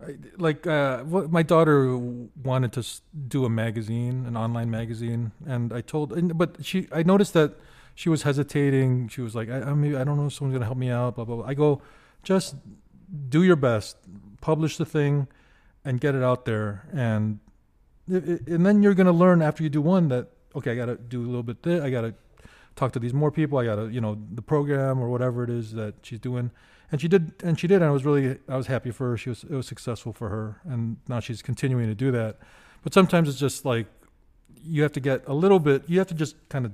I, 0.00 0.16
like 0.38 0.66
uh, 0.66 1.04
my 1.04 1.42
daughter 1.42 1.96
wanted 1.96 2.72
to 2.72 2.84
do 3.28 3.44
a 3.44 3.50
magazine, 3.50 4.24
an 4.26 4.36
online 4.36 4.70
magazine, 4.70 5.32
and 5.46 5.72
I 5.72 5.80
told, 5.80 6.36
but 6.36 6.64
she, 6.64 6.88
I 6.92 7.02
noticed 7.02 7.32
that 7.34 7.54
she 7.94 8.08
was 8.08 8.22
hesitating. 8.22 9.08
She 9.08 9.20
was 9.20 9.34
like, 9.34 9.48
I, 9.48 9.58
I 9.58 9.70
I 9.70 10.04
don't 10.04 10.16
know 10.16 10.26
if 10.26 10.32
someone's 10.32 10.54
gonna 10.54 10.66
help 10.66 10.78
me 10.78 10.90
out. 10.90 11.16
Blah 11.16 11.24
blah. 11.24 11.36
blah. 11.36 11.46
I 11.46 11.54
go, 11.54 11.80
just 12.22 12.56
do 13.28 13.42
your 13.42 13.56
best, 13.56 13.96
publish 14.40 14.76
the 14.76 14.84
thing, 14.86 15.28
and 15.84 16.00
get 16.00 16.14
it 16.14 16.22
out 16.22 16.44
there, 16.44 16.88
and 16.92 17.40
and 18.08 18.66
then 18.66 18.82
you're 18.82 18.94
gonna 18.94 19.12
learn 19.12 19.42
after 19.42 19.62
you 19.62 19.70
do 19.70 19.80
one 19.80 20.08
that 20.08 20.28
okay, 20.54 20.72
I 20.72 20.74
gotta 20.74 20.96
do 20.96 21.22
a 21.22 21.26
little 21.26 21.42
bit. 21.42 21.62
There, 21.62 21.82
I 21.82 21.90
gotta 21.90 22.14
talk 22.76 22.92
to 22.92 22.98
these 22.98 23.14
more 23.14 23.30
people. 23.30 23.58
I 23.58 23.64
gotta, 23.64 23.90
you 23.92 24.00
know, 24.00 24.18
the 24.32 24.42
program 24.42 25.00
or 25.00 25.08
whatever 25.08 25.44
it 25.44 25.50
is 25.50 25.72
that 25.72 25.94
she's 26.02 26.18
doing. 26.18 26.50
And 26.94 27.00
she 27.00 27.08
did, 27.08 27.32
and 27.42 27.58
she 27.58 27.66
did. 27.66 27.76
And 27.82 27.86
I 27.86 27.90
was 27.90 28.04
really, 28.04 28.38
I 28.48 28.56
was 28.56 28.68
happy 28.68 28.92
for 28.92 29.10
her. 29.10 29.16
She 29.16 29.28
was, 29.28 29.42
it 29.42 29.50
was 29.50 29.66
successful 29.66 30.12
for 30.12 30.28
her, 30.28 30.60
and 30.64 30.96
now 31.08 31.18
she's 31.18 31.42
continuing 31.42 31.88
to 31.88 31.94
do 31.96 32.12
that. 32.12 32.38
But 32.84 32.94
sometimes 32.94 33.28
it's 33.28 33.36
just 33.40 33.64
like 33.64 33.88
you 34.62 34.82
have 34.84 34.92
to 34.92 35.00
get 35.00 35.24
a 35.26 35.34
little 35.34 35.58
bit. 35.58 35.82
You 35.88 35.98
have 35.98 36.06
to 36.06 36.14
just 36.14 36.36
kind 36.48 36.64
of 36.66 36.70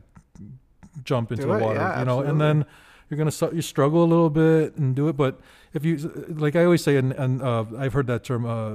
jump 1.04 1.30
into 1.32 1.44
Do 1.44 1.48
the 1.48 1.54
it, 1.54 1.62
water, 1.62 1.78
yeah, 1.78 2.00
you 2.00 2.04
know, 2.04 2.20
and 2.20 2.38
then 2.38 2.66
you're 3.08 3.16
gonna. 3.16 3.54
You 3.54 3.62
struggle 3.62 4.04
a 4.04 4.10
little 4.14 4.28
bit 4.28 4.76
and 4.76 4.94
do 4.94 5.08
it. 5.08 5.16
But 5.16 5.40
if 5.72 5.86
you, 5.86 5.96
like 6.28 6.54
I 6.54 6.64
always 6.64 6.82
say, 6.84 6.96
and, 6.98 7.12
and 7.12 7.40
uh, 7.40 7.64
I've 7.78 7.94
heard 7.94 8.06
that 8.08 8.22
term, 8.22 8.44
uh, 8.44 8.72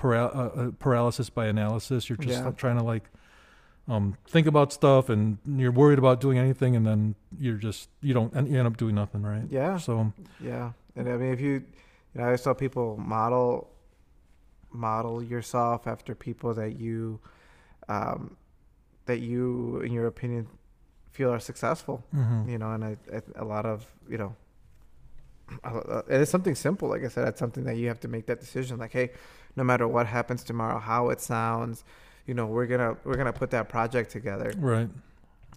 paral- 0.00 0.32
uh, 0.36 0.38
uh, 0.38 0.70
paralysis 0.78 1.28
by 1.28 1.46
analysis. 1.46 2.08
You're 2.08 2.18
just 2.18 2.44
Yeah. 2.44 2.52
trying 2.52 2.78
to 2.78 2.84
like 2.84 3.10
um, 3.88 4.16
think 4.28 4.46
about 4.46 4.72
stuff 4.72 5.08
and 5.08 5.38
you're 5.44 5.72
worried 5.72 5.98
about 5.98 6.20
doing 6.20 6.38
anything 6.38 6.74
and 6.76 6.86
then 6.86 7.16
you're 7.38 7.56
just 7.58 7.88
you 8.00 8.14
don't 8.14 8.32
and 8.32 8.48
you 8.48 8.56
end 8.58 8.66
up 8.66 8.76
doing 8.78 8.94
nothing 8.94 9.22
right 9.22 9.42
Yeah, 9.50 9.76
so 9.76 10.12
yeah. 10.40 10.70
And 10.96 11.08
I 11.08 11.16
mean, 11.16 11.32
if 11.32 11.40
you, 11.40 11.52
you 11.52 11.62
know, 12.14 12.22
I 12.22 12.26
always 12.26 12.42
tell 12.42 12.54
people 12.54 12.96
model, 12.96 13.70
model 14.72 15.22
yourself 15.22 15.86
after 15.86 16.14
people 16.14 16.54
that 16.54 16.78
you, 16.78 17.20
um, 17.88 18.36
that 19.06 19.18
you, 19.20 19.80
in 19.80 19.92
your 19.92 20.06
opinion, 20.06 20.46
feel 21.10 21.32
are 21.32 21.40
successful. 21.40 22.04
mhm. 22.14 22.50
you 22.50 22.58
know, 22.58 22.72
and 22.72 22.84
I, 22.84 22.96
I 23.12 23.22
a 23.36 23.44
lot 23.44 23.66
of 23.66 23.86
you 24.08 24.18
know, 24.18 24.34
uh, 25.62 26.02
it 26.08 26.20
is 26.20 26.28
something 26.28 26.54
simple. 26.54 26.88
Like 26.88 27.04
I 27.04 27.08
said, 27.08 27.28
it's 27.28 27.38
something 27.38 27.64
that 27.64 27.76
you 27.76 27.88
have 27.88 28.00
to 28.00 28.08
make 28.08 28.26
that 28.26 28.40
decision. 28.40 28.78
Like, 28.78 28.92
hey, 28.92 29.10
no 29.56 29.64
matter 29.64 29.86
what 29.86 30.06
happens 30.06 30.42
tomorrow, 30.42 30.78
how 30.78 31.10
it 31.10 31.20
sounds, 31.20 31.84
you 32.26 32.34
know, 32.34 32.46
we're 32.46 32.66
gonna 32.66 32.96
we're 33.04 33.16
gonna 33.16 33.32
put 33.32 33.50
that 33.50 33.68
project 33.68 34.10
together, 34.10 34.52
right 34.58 34.88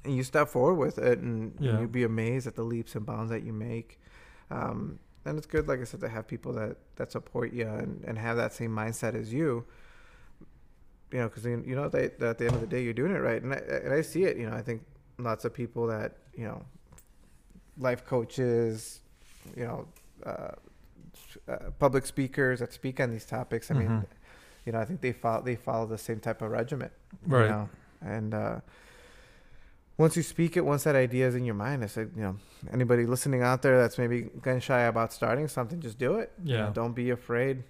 and 0.03 0.15
you 0.15 0.23
step 0.23 0.47
forward 0.47 0.75
with 0.75 0.97
it, 0.99 1.19
and, 1.19 1.53
and 1.59 1.79
you'd 1.81 1.91
be 1.91 2.03
amazed 2.03 2.47
at 2.47 2.55
the 2.55 2.63
leaps 2.63 2.95
and 2.95 3.05
bounds 3.05 3.29
that 3.31 3.43
you 3.43 3.51
make. 3.51 3.99
Um, 4.49 4.99
and 5.27 5.37
it's 5.37 5.47
good, 5.47 5.67
like 5.67 5.81
I 5.81 5.83
said, 5.83 5.99
to 6.01 6.09
have 6.09 6.27
people 6.27 6.53
that 6.53 6.77
that 6.95 7.11
support 7.11 7.53
you 7.53 7.67
and, 7.67 8.03
and 8.05 8.17
have 8.17 8.37
that 8.37 8.53
same 8.53 8.71
mindset 8.71 9.13
as 9.13 9.33
you. 9.33 9.65
You 11.11 11.19
know, 11.19 11.29
because 11.29 11.45
you 11.45 11.75
know 11.75 11.87
they, 11.89 12.07
that 12.19 12.21
at 12.21 12.37
the 12.37 12.45
end 12.45 12.55
of 12.55 12.61
the 12.61 12.67
day, 12.67 12.83
you're 12.83 12.93
doing 12.93 13.11
it 13.13 13.19
right, 13.19 13.41
and 13.41 13.53
I, 13.53 13.57
and 13.57 13.93
I 13.93 14.01
see 14.01 14.23
it. 14.23 14.37
You 14.37 14.49
know, 14.49 14.55
I 14.55 14.61
think 14.61 14.83
lots 15.17 15.45
of 15.45 15.53
people 15.53 15.87
that 15.87 16.17
you 16.35 16.45
know, 16.45 16.63
life 17.77 18.05
coaches, 18.05 19.01
you 19.55 19.63
know, 19.63 19.87
uh, 20.25 20.51
uh, 21.47 21.57
public 21.79 22.05
speakers 22.05 22.59
that 22.59 22.73
speak 22.73 22.99
on 22.99 23.09
these 23.11 23.25
topics. 23.25 23.71
I 23.71 23.73
mean, 23.73 23.89
Mhm. 23.89 24.05
you 24.65 24.71
know, 24.73 24.79
I 24.79 24.85
think 24.85 25.01
they 25.01 25.13
follow 25.13 25.41
they 25.41 25.55
follow 25.55 25.85
the 25.85 25.97
same 25.97 26.19
type 26.19 26.41
of 26.41 26.51
regiment, 26.51 26.91
right 27.25 27.43
You 27.43 27.49
know? 27.49 27.69
And 28.01 28.33
uh, 28.33 28.59
once 29.97 30.15
you 30.15 30.23
speak 30.23 30.55
it, 30.57 30.65
once 30.65 30.83
that 30.83 30.95
idea 30.95 31.27
is 31.27 31.35
in 31.35 31.43
your 31.43 31.55
mind, 31.55 31.83
I 31.83 31.87
said, 31.87 32.11
you 32.15 32.21
know, 32.21 32.35
anybody 32.71 33.05
listening 33.05 33.41
out 33.41 33.61
there 33.61 33.77
that's 33.79 33.97
maybe 33.97 34.23
gun 34.41 34.59
shy 34.59 34.81
about 34.81 35.11
starting 35.11 35.47
something, 35.47 35.79
just 35.79 35.97
do 35.97 36.15
it. 36.15 36.31
You 36.43 36.57
know, 36.57 36.65
Yeah. 36.65 36.71
don't 36.73 36.93
be 36.93 37.09
afraid. 37.09 37.63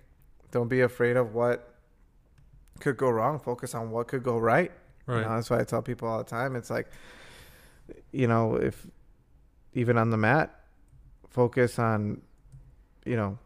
Don't 0.51 0.67
be 0.67 0.81
afraid 0.81 1.15
of 1.17 1.33
what 1.33 1.73
could 2.79 2.97
go 2.97 3.09
wrong. 3.09 3.39
Focus 3.39 3.73
on 3.73 3.91
what 3.91 4.07
could 4.07 4.23
go 4.23 4.37
right. 4.37 4.71
You 5.07 5.13
Right. 5.13 5.21
know, 5.23 5.35
that's 5.35 5.49
why 5.49 5.59
I 5.59 5.63
tell 5.63 5.81
people 5.81 6.07
all 6.07 6.17
the 6.17 6.23
time. 6.29 6.55
It's 6.55 6.69
like, 6.69 6.87
you 8.11 8.27
know, 8.27 8.55
if 8.55 8.85
even 9.73 9.97
on 9.97 10.09
the 10.09 10.17
mat, 10.17 10.53
focus 11.29 11.79
on, 11.79 12.21
you 13.05 13.15
know, 13.15 13.37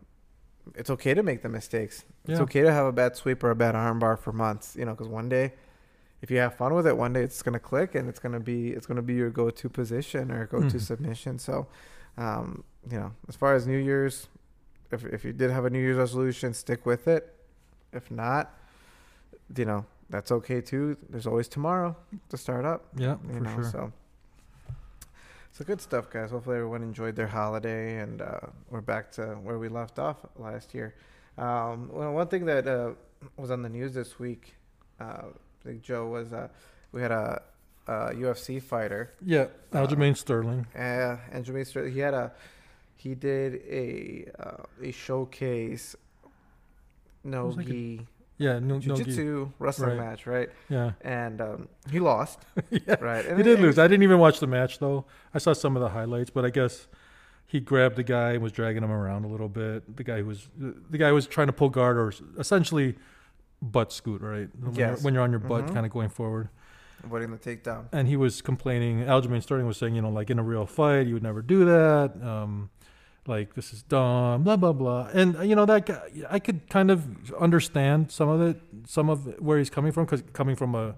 it's 0.76 0.90
okay 0.90 1.14
to 1.14 1.22
make 1.24 1.42
the 1.44 1.50
mistakes. 1.50 2.04
Yeah. 2.26 2.34
It's 2.34 2.42
okay 2.42 2.62
to 2.62 2.72
have 2.72 2.86
a 2.88 2.92
bad 2.92 3.16
sweep 3.16 3.44
or 3.44 3.52
a 3.52 3.56
bad 3.56 3.76
armbar 3.76 4.18
for 4.18 4.32
months. 4.32 4.76
You 4.76 4.86
know, 4.86 4.92
because 4.92 5.08
one 5.08 5.30
day, 5.30 5.54
if 6.22 6.30
you 6.32 6.38
have 6.38 6.56
fun 6.56 6.74
with 6.74 6.86
it, 6.88 6.96
one 6.98 7.14
day 7.14 7.24
it's 7.24 7.42
gonna 7.42 7.60
click 7.60 7.96
and 7.96 8.08
it's 8.10 8.20
gonna 8.20 8.40
be 8.40 8.70
it's 8.72 8.86
gonna 8.86 9.02
be 9.02 9.14
your 9.16 9.30
go-to 9.30 9.70
position 9.70 10.32
or 10.32 10.46
go-to 10.48 10.78
Mhm. 10.78 10.82
submission. 10.82 11.40
So, 11.40 11.68
um, 12.18 12.64
you 12.90 12.98
know, 13.00 13.14
as 13.28 13.36
far 13.36 13.56
as 13.56 13.66
New 13.68 13.78
Year's, 13.78 14.28
if 14.92 15.04
if 15.06 15.24
you 15.26 15.34
did 15.34 15.52
have 15.52 15.66
a 15.66 15.70
New 15.70 15.80
Year's 15.80 15.98
resolution, 15.98 16.54
stick 16.54 16.86
with 16.86 17.08
it. 17.08 17.34
If 17.94 18.10
not, 18.12 18.54
you 19.56 19.66
know, 19.66 19.86
that's 20.10 20.32
okay 20.32 20.62
too. 20.62 20.96
There's 21.10 21.28
always 21.28 21.48
tomorrow 21.48 21.96
to 22.30 22.38
start 22.38 22.66
up. 22.66 22.86
Yeah, 22.96 23.18
You 23.28 23.34
for 23.36 23.40
know, 23.42 23.56
sure. 23.56 23.64
so 23.64 23.94
so 25.54 25.66
good 25.66 25.82
stuff, 25.82 26.10
guys. 26.10 26.32
Hopefully 26.32 26.56
everyone 26.58 26.82
enjoyed 26.84 27.16
their 27.16 27.28
holiday, 27.28 27.98
and 28.00 28.22
uh, 28.22 28.40
we're 28.70 28.80
back 28.82 29.12
to 29.14 29.34
where 29.44 29.58
we 29.60 29.68
left 29.68 30.00
off 30.00 30.18
last 30.38 30.74
year. 30.74 30.96
Um, 31.38 31.90
well, 31.92 32.14
one 32.14 32.28
thing 32.28 32.46
that 32.46 32.68
uh, 32.68 32.92
was 33.38 33.52
on 33.52 33.62
the 33.62 33.70
news 33.70 33.94
this 33.94 34.18
week, 34.20 34.56
uh, 35.00 35.24
Big 35.64 35.82
Joe 35.84 36.08
was 36.08 36.34
uh, 36.34 36.48
we 36.92 37.02
had 37.02 37.12
a, 37.12 37.42
a 37.88 37.92
UFC 38.14 38.62
fighter, 38.62 39.12
Yeah, 39.26 39.48
Uh, 39.74 39.86
Aljamain 39.86 40.16
Sterling. 40.18 40.66
uh, 40.76 41.18
Andrew 41.32 41.64
Sterling. 41.64 41.94
He 41.94 42.00
had 42.00 42.14
a 42.14 42.32
he 42.98 43.16
did 43.16 43.56
a 43.68 44.28
uh, 44.40 44.64
a 44.84 44.92
showcase 44.92 45.96
no 47.24 47.48
like 47.50 47.68
gi 47.68 48.08
Yeah, 48.38 48.60
no, 48.60 48.80
jiu-jitsu 48.80 49.52
wrestling 49.60 49.98
Right. 49.98 50.10
match, 50.10 50.26
right? 50.26 50.50
Yeah, 50.70 50.92
And 51.02 51.40
um, 51.42 51.68
he 51.92 52.00
lost, 52.00 52.40
yeah. 52.72 52.96
right? 53.00 53.24
And 53.26 53.38
He 53.38 53.44
did 53.44 53.56
and- 53.60 53.62
lose. 53.64 53.78
I 53.78 53.88
didn't 53.88 54.04
even 54.04 54.18
watch 54.20 54.40
the 54.40 54.48
match 54.48 54.80
though. 54.80 55.06
I 55.34 55.38
saw 55.38 55.54
some 55.54 55.76
of 55.76 55.82
the 55.82 55.90
highlights, 55.90 56.30
but 56.32 56.44
I 56.46 56.50
guess 56.50 56.88
he 57.46 57.60
grabbed 57.60 57.98
the 57.98 58.04
guy 58.04 58.32
and 58.34 58.42
was 58.42 58.52
dragging 58.52 58.84
him 58.84 58.92
around 58.92 59.26
a 59.26 59.28
little 59.28 59.50
bit. 59.50 59.96
The 59.98 60.04
guy 60.04 60.20
who 60.20 60.26
was 60.26 60.48
the 60.58 60.98
guy 60.98 61.12
was 61.12 61.28
trying 61.28 61.48
to 61.48 61.54
pull 61.54 61.70
guard 61.70 61.98
or 61.98 62.14
essentially 62.40 62.96
butt 63.62 63.92
scoot, 63.94 64.22
right? 64.22 64.50
When, 64.60 64.74
you're, 64.76 64.96
when 64.98 65.14
you're 65.14 65.24
on 65.24 65.32
your 65.32 65.40
butt, 65.40 65.66
Mhm. 65.68 65.74
kind 65.74 65.86
of 65.86 65.92
going 65.92 66.10
forward. 66.10 66.50
avoiding 67.04 67.32
the 67.32 67.38
takedown. 67.38 67.86
And 67.92 68.08
he 68.08 68.16
was 68.16 68.42
complaining. 68.44 69.06
Aljamain 69.06 69.42
Sterling 69.42 69.66
was 69.66 69.78
saying, 69.78 69.96
you 69.96 70.02
know, 70.04 70.10
like 70.12 70.30
in 70.30 70.38
a 70.38 70.44
real 70.44 70.68
fight, 70.68 71.08
you 71.08 71.16
would 71.16 71.24
never 71.24 71.42
do 71.42 71.66
that. 71.66 72.12
Um, 72.22 72.70
like 73.26 73.56
this 73.56 73.74
is 73.74 73.82
dumb, 73.84 74.44
blah 74.44 74.56
blah 74.56 74.72
blah. 74.74 75.10
And 75.14 75.36
uh, 75.38 75.42
you 75.42 75.56
know 75.56 75.66
that 75.66 75.86
guy, 75.88 76.02
I 76.30 76.38
could 76.40 76.70
kind 76.70 76.92
of 76.92 77.32
understand 77.40 78.12
some 78.12 78.30
of 78.30 78.42
it, 78.42 78.62
some 78.88 79.10
of 79.10 79.28
it, 79.28 79.42
where 79.42 79.58
he's 79.58 79.70
coming 79.72 79.92
from, 79.92 80.06
because 80.06 80.22
coming 80.34 80.56
from 80.56 80.76
a, 80.76 80.96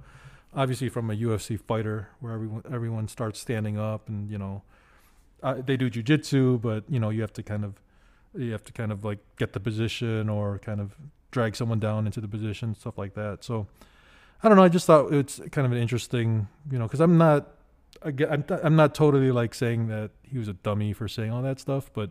obviously 0.54 0.90
from 0.90 1.10
a 1.10 1.16
UFC 1.16 1.58
fighter, 1.60 2.10
where 2.20 2.34
everyone 2.34 2.64
everyone 2.72 3.08
starts 3.08 3.40
standing 3.40 3.78
up, 3.78 4.08
and 4.10 4.30
you 4.30 4.38
know, 4.38 4.62
uh, 5.42 5.62
they 5.66 5.78
do 5.78 5.90
jujitsu, 5.90 6.62
but 6.62 6.84
you 6.90 7.00
know 7.00 7.10
you 7.12 7.22
have 7.22 7.34
to 7.34 7.44
kind 7.44 7.64
of, 7.66 7.76
you 8.36 8.52
have 8.52 8.64
to 8.66 8.74
kind 8.74 8.92
of 8.92 9.04
like 9.06 9.20
get 9.38 9.54
the 9.54 9.60
position 9.62 10.28
or 10.30 10.60
kind 10.60 10.80
of 10.82 10.96
drag 11.34 11.56
someone 11.56 11.80
down 11.80 12.06
into 12.06 12.22
the 12.22 12.28
position, 12.30 12.76
stuff 12.76 12.98
like 12.98 13.14
that. 13.16 13.44
So. 13.44 13.68
I 14.46 14.50
don't 14.50 14.58
know. 14.58 14.66
I 14.66 14.68
just 14.68 14.86
thought 14.86 15.14
it's 15.14 15.40
kind 15.52 15.66
of 15.66 15.72
an 15.72 15.78
interesting, 15.78 16.50
you 16.70 16.78
know, 16.78 16.84
because 16.86 17.00
I'm 17.00 17.18
not, 17.18 17.48
I'm, 18.04 18.44
I'm 18.62 18.76
not 18.76 18.94
totally 18.94 19.32
like 19.32 19.54
saying 19.56 19.88
that 19.88 20.12
he 20.22 20.38
was 20.38 20.50
a 20.50 20.54
dummy 20.54 20.92
for 20.92 21.08
saying 21.08 21.32
all 21.32 21.42
that 21.44 21.62
stuff, 21.62 21.90
but 21.94 22.10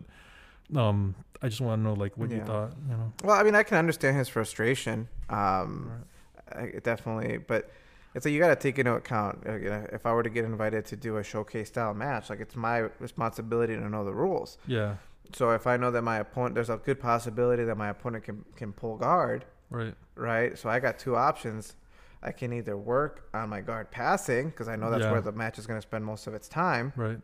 um, 0.74 1.14
I 1.42 1.50
just 1.50 1.60
want 1.60 1.78
to 1.80 1.82
know 1.82 1.92
like 1.92 2.16
what 2.16 2.30
you 2.30 2.40
thought, 2.40 2.72
you 2.88 2.96
know. 2.96 3.12
Well, 3.22 3.36
I 3.38 3.42
mean, 3.42 3.54
I 3.54 3.62
can 3.64 3.76
understand 3.76 4.16
his 4.16 4.30
frustration. 4.30 5.08
Um, 5.28 6.06
I, 6.50 6.72
definitely, 6.82 7.36
but 7.36 7.70
it's 8.14 8.24
like 8.24 8.32
you 8.32 8.40
got 8.40 8.48
to 8.48 8.56
take 8.56 8.78
into 8.78 8.94
account. 8.94 9.42
uh, 9.46 9.56
You 9.56 9.68
know, 9.68 9.86
if 9.92 10.06
I 10.06 10.14
were 10.14 10.22
to 10.22 10.30
get 10.30 10.46
invited 10.46 10.86
to 10.86 10.96
do 10.96 11.18
a 11.18 11.22
showcase 11.22 11.68
style 11.68 11.92
match, 11.92 12.30
like 12.30 12.40
it's 12.40 12.56
my 12.56 12.88
responsibility 12.98 13.74
to 13.74 13.90
know 13.90 14.06
the 14.06 14.14
rules. 14.14 14.56
Yeah, 14.66 14.94
So 15.34 15.50
if 15.50 15.66
I 15.66 15.76
know 15.76 15.90
that 15.90 16.02
my 16.02 16.18
opponent, 16.18 16.54
there's 16.54 16.70
a 16.70 16.76
good 16.76 17.00
possibility 17.00 17.64
that 17.64 17.76
my 17.76 17.88
opponent 17.88 18.24
can 18.24 18.44
can 18.56 18.72
pull 18.72 18.96
guard, 18.96 19.44
right. 19.70 19.94
right? 20.14 20.58
So 20.58 20.68
I 20.68 20.78
got 20.80 20.98
two 20.98 21.16
options. 21.16 21.76
I 22.22 22.30
can 22.32 22.52
either 22.52 22.76
work 22.76 23.28
on 23.34 23.48
my 23.48 23.60
guard 23.60 23.90
passing 23.90 24.50
because 24.50 24.68
I 24.68 24.76
know 24.76 24.90
that's 24.90 25.02
Yeah. 25.04 25.10
where 25.12 25.20
the 25.20 25.32
match 25.32 25.58
is 25.58 25.66
going 25.66 25.78
to 25.78 25.82
spend 25.82 26.04
most 26.04 26.26
of 26.26 26.34
its 26.34 26.48
time, 26.48 26.92
Right. 26.96 27.18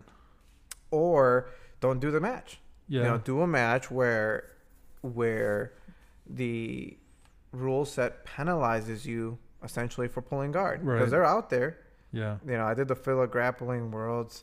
or 0.90 1.50
don't 1.80 2.00
do 2.00 2.10
the 2.10 2.20
match. 2.20 2.60
Yeah. 2.90 3.02
you 3.02 3.08
know 3.08 3.18
do 3.18 3.42
a 3.42 3.46
match 3.46 3.90
where 3.90 4.48
where 5.02 5.74
the 6.26 6.96
rule 7.52 7.84
set 7.84 8.24
penalizes 8.24 9.04
you 9.04 9.38
essentially 9.62 10.08
for 10.08 10.22
pulling 10.22 10.52
guard 10.52 10.80
because 10.80 11.00
Right. 11.02 11.10
they're 11.10 11.24
out 11.24 11.50
there 11.50 11.76
yeah. 12.12 12.38
you 12.46 12.52
know 12.56 12.64
i 12.64 12.72
did 12.72 12.88
the 12.88 12.96
FILA 12.96 13.26
grappling 13.30 13.90
worlds 13.90 14.42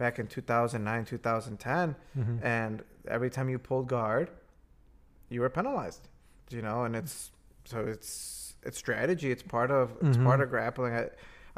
back 0.00 0.18
in 0.18 0.26
2009 0.26 1.04
2010 1.04 1.94
hmm 2.14 2.36
and 2.42 2.82
every 3.06 3.28
time 3.30 3.48
you 3.50 3.58
pulled 3.58 3.86
guard 3.86 4.30
you 5.28 5.40
were 5.42 5.50
penalized 5.50 6.08
you 6.50 6.62
know? 6.62 6.82
And 6.84 6.96
it's 6.96 7.30
so 7.64 7.78
it's 7.94 8.56
it's 8.64 8.76
strategy. 8.78 9.30
It's 9.30 9.42
part 9.56 9.70
of 9.70 9.92
it's 10.02 10.16
part 10.16 10.40
Mhm. 10.40 10.42
of 10.44 10.48
grappling. 10.50 10.92
I 11.02 11.04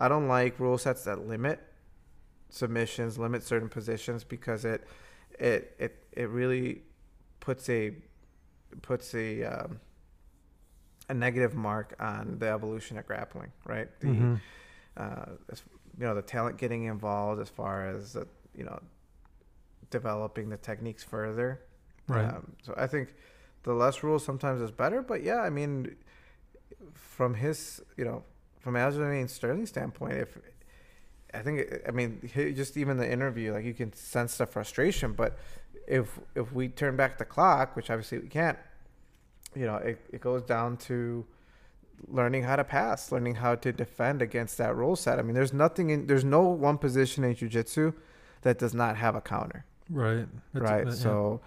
i 0.05 0.07
don't 0.13 0.29
like 0.29 0.53
rule 0.61 0.77
sets 0.87 1.05
that 1.05 1.19
limit 1.35 1.59
submissions 2.51 3.17
limit 3.19 3.43
certain 3.43 3.69
positions 3.79 4.21
because 4.25 4.65
it 4.75 4.81
it 5.39 5.75
it 5.79 5.93
it 6.23 6.29
really 6.29 6.83
puts 7.41 7.65
a 7.71 7.83
puts 8.83 9.15
a 9.15 9.45
um, 9.45 9.81
a 11.09 11.15
negative 11.15 11.55
mark 11.55 11.95
on 11.99 12.39
the 12.39 12.49
evolution 12.49 12.99
of 12.99 13.07
grappling 13.07 13.51
right? 13.65 13.89
The 14.01 14.09
hmm 14.09 14.35
uh, 15.05 15.31
you 15.99 16.07
know 16.07 16.15
the 16.15 16.23
talent 16.23 16.57
getting 16.59 16.85
involved 16.85 17.41
as 17.41 17.49
far 17.49 17.87
as 17.89 18.17
uh, 18.17 18.25
you 18.57 18.65
know 18.65 18.79
developing 19.91 20.49
the 20.49 20.57
techniques 20.57 21.03
further 21.05 21.61
Right. 22.09 22.25
um, 22.25 22.53
so 22.63 22.75
I 22.77 22.87
think 22.87 23.15
the 23.63 23.73
less 23.73 24.03
rules 24.03 24.25
sometimes 24.25 24.61
is 24.61 24.71
better, 24.71 25.03
but 25.03 25.23
yeah, 25.23 25.41
I 25.41 25.51
mean, 25.51 25.97
from 26.95 27.35
his, 27.35 27.81
you 27.97 28.05
know, 28.05 28.25
from 28.59 28.75
Aljamain 28.75 29.31
Sterling 29.31 29.67
standpoint, 29.67 30.15
if 30.15 30.39
I 31.33 31.39
think, 31.39 31.83
I 31.87 31.91
mean, 31.93 32.29
just 32.35 32.77
even 32.77 32.97
the 32.97 33.11
interview, 33.11 33.53
like 33.53 33.65
you 33.65 33.75
can 33.75 33.93
sense 33.93 34.37
the 34.37 34.47
frustration. 34.47 35.13
But 35.13 35.39
if 35.87 36.19
if 36.35 36.53
we 36.53 36.69
turn 36.69 36.97
back 36.97 37.19
the 37.19 37.25
clock, 37.25 37.77
which 37.77 37.91
obviously 37.91 38.19
we 38.19 38.29
can't, 38.29 38.59
you 39.55 39.67
know, 39.67 39.77
it, 39.77 39.99
it 40.13 40.21
goes 40.21 40.43
down 40.43 40.77
to 40.79 41.25
learning 42.09 42.43
how 42.43 42.57
to 42.57 42.65
pass, 42.65 43.13
learning 43.13 43.37
how 43.37 43.55
to 43.55 43.73
defend 43.73 44.23
against 44.23 44.59
that 44.59 44.77
rule 44.77 44.97
set. 44.97 45.19
I 45.19 45.23
mean, 45.23 45.35
there's 45.35 45.53
nothing 45.53 45.91
in, 45.91 46.07
there's 46.07 46.25
no 46.25 46.43
one 46.43 46.79
position 46.79 47.25
in 47.25 47.35
jujitsu 47.35 47.95
that 48.43 48.59
does 48.59 48.75
not 48.75 48.97
have 48.97 49.15
a 49.15 49.21
counter 49.21 49.65
right. 49.89 50.27
That's- 50.53 50.71
right 50.71 50.87
uh, 50.87 50.91
yeah. 50.91 50.97
so 50.97 51.41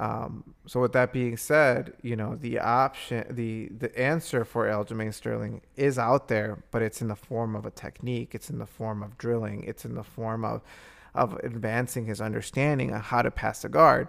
um 0.00 0.42
so 0.66 0.80
with 0.80 0.92
that 0.92 1.12
being 1.12 1.36
said 1.36 1.94
you 2.02 2.16
know 2.16 2.34
the 2.34 2.58
option 2.58 3.24
the 3.30 3.68
the 3.68 3.96
answer 3.98 4.44
for 4.44 4.66
Aljamain 4.66 5.14
Sterling 5.14 5.62
is 5.76 5.98
out 5.98 6.26
there 6.26 6.64
but 6.72 6.82
it's 6.82 7.00
in 7.00 7.06
the 7.08 7.14
form 7.16 7.54
of 7.54 7.64
a 7.64 7.70
technique 7.70 8.34
it's 8.34 8.50
in 8.50 8.58
the 8.58 8.66
form 8.66 9.04
of 9.04 9.16
drilling 9.16 9.62
it's 9.62 9.84
in 9.84 9.94
the 9.94 10.02
form 10.02 10.44
of 10.44 10.62
of 11.14 11.34
advancing 11.44 12.06
his 12.06 12.20
understanding 12.20 12.90
of 12.90 13.02
how 13.02 13.22
to 13.22 13.30
pass 13.30 13.62
the 13.62 13.68
guard 13.68 14.08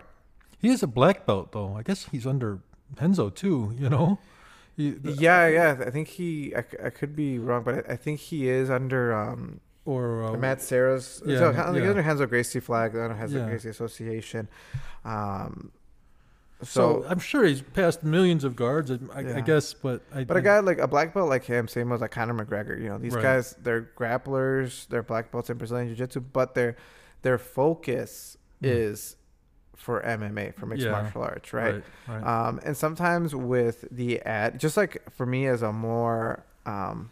he 0.65 0.69
is 0.69 0.81
a 0.81 0.87
black 0.87 1.27
belt 1.27 1.51
though. 1.51 1.75
I 1.75 1.83
guess 1.83 2.07
he's 2.11 2.25
under 2.25 2.59
Renzo 2.99 3.29
too. 3.29 3.75
You 3.77 3.89
know. 3.89 4.17
He, 4.77 4.91
the- 4.91 5.11
yeah 5.13 5.47
yeah 5.47 5.83
i 5.85 5.89
think 5.89 6.07
he 6.09 6.53
i, 6.55 6.61
c- 6.61 6.77
I 6.83 6.89
could 6.89 7.15
be 7.15 7.39
wrong 7.39 7.63
but 7.63 7.87
I, 7.89 7.93
I 7.93 7.95
think 7.95 8.19
he 8.19 8.49
is 8.49 8.69
under 8.69 9.13
um 9.13 9.61
or 9.85 10.23
uh, 10.23 10.33
Matt 10.37 10.61
Serra's 10.61 11.21
yeah, 11.25 11.37
so, 11.37 11.51
yeah. 11.51 11.67
under 11.69 11.93
Renzo 11.93 12.25
Gracie 12.25 12.59
flag 12.59 12.95
under 12.95 13.13
Renzo 13.15 13.37
Yeah. 13.39 13.45
Gracie 13.49 13.69
Association 13.69 14.47
um 15.05 15.71
So, 16.63 17.03
so 17.03 17.05
I'm 17.09 17.19
sure 17.19 17.43
he's 17.45 17.61
passed 17.61 18.01
millions 18.03 18.43
of 18.43 18.55
guards. 18.55 18.89
I, 18.89 18.97
I, 19.13 19.19
Yeah. 19.21 19.37
I 19.37 19.41
guess, 19.41 19.73
but 19.73 20.01
I, 20.13 20.23
But 20.23 20.37
a 20.37 20.41
guy 20.41 20.59
like 20.61 20.79
a 20.79 20.87
black 20.87 21.13
belt 21.13 21.29
like 21.29 21.43
him, 21.43 21.67
same 21.67 21.91
as 21.91 22.01
like 22.01 22.11
Conor 22.11 22.33
McGregor, 22.33 22.81
you 22.81 22.87
know, 22.89 22.97
these 22.97 23.13
Right. 23.13 23.21
guys 23.23 23.55
they're 23.61 23.89
grapplers, 23.95 24.87
they're 24.87 25.03
black 25.03 25.31
belts 25.31 25.49
in 25.49 25.57
Brazilian 25.57 25.87
Jiu 25.89 25.95
Jitsu, 25.97 26.21
but 26.21 26.55
their 26.55 26.75
their 27.21 27.37
focus 27.37 28.37
Mm. 28.63 28.69
is 28.71 29.17
for 29.75 30.01
MMA, 30.01 30.53
for 30.55 30.65
mixed 30.65 30.85
Yeah. 30.85 30.91
martial 30.91 31.21
arts, 31.21 31.53
right? 31.53 31.75
right, 32.07 32.23
right. 32.23 32.47
Um, 32.47 32.59
and 32.65 32.75
sometimes 32.77 33.35
with 33.35 33.85
the 33.91 34.21
ad, 34.21 34.59
just 34.59 34.77
like 34.77 35.01
for 35.11 35.25
me 35.25 35.47
as 35.47 35.61
a 35.61 35.71
more, 35.71 36.43
um, 36.65 37.11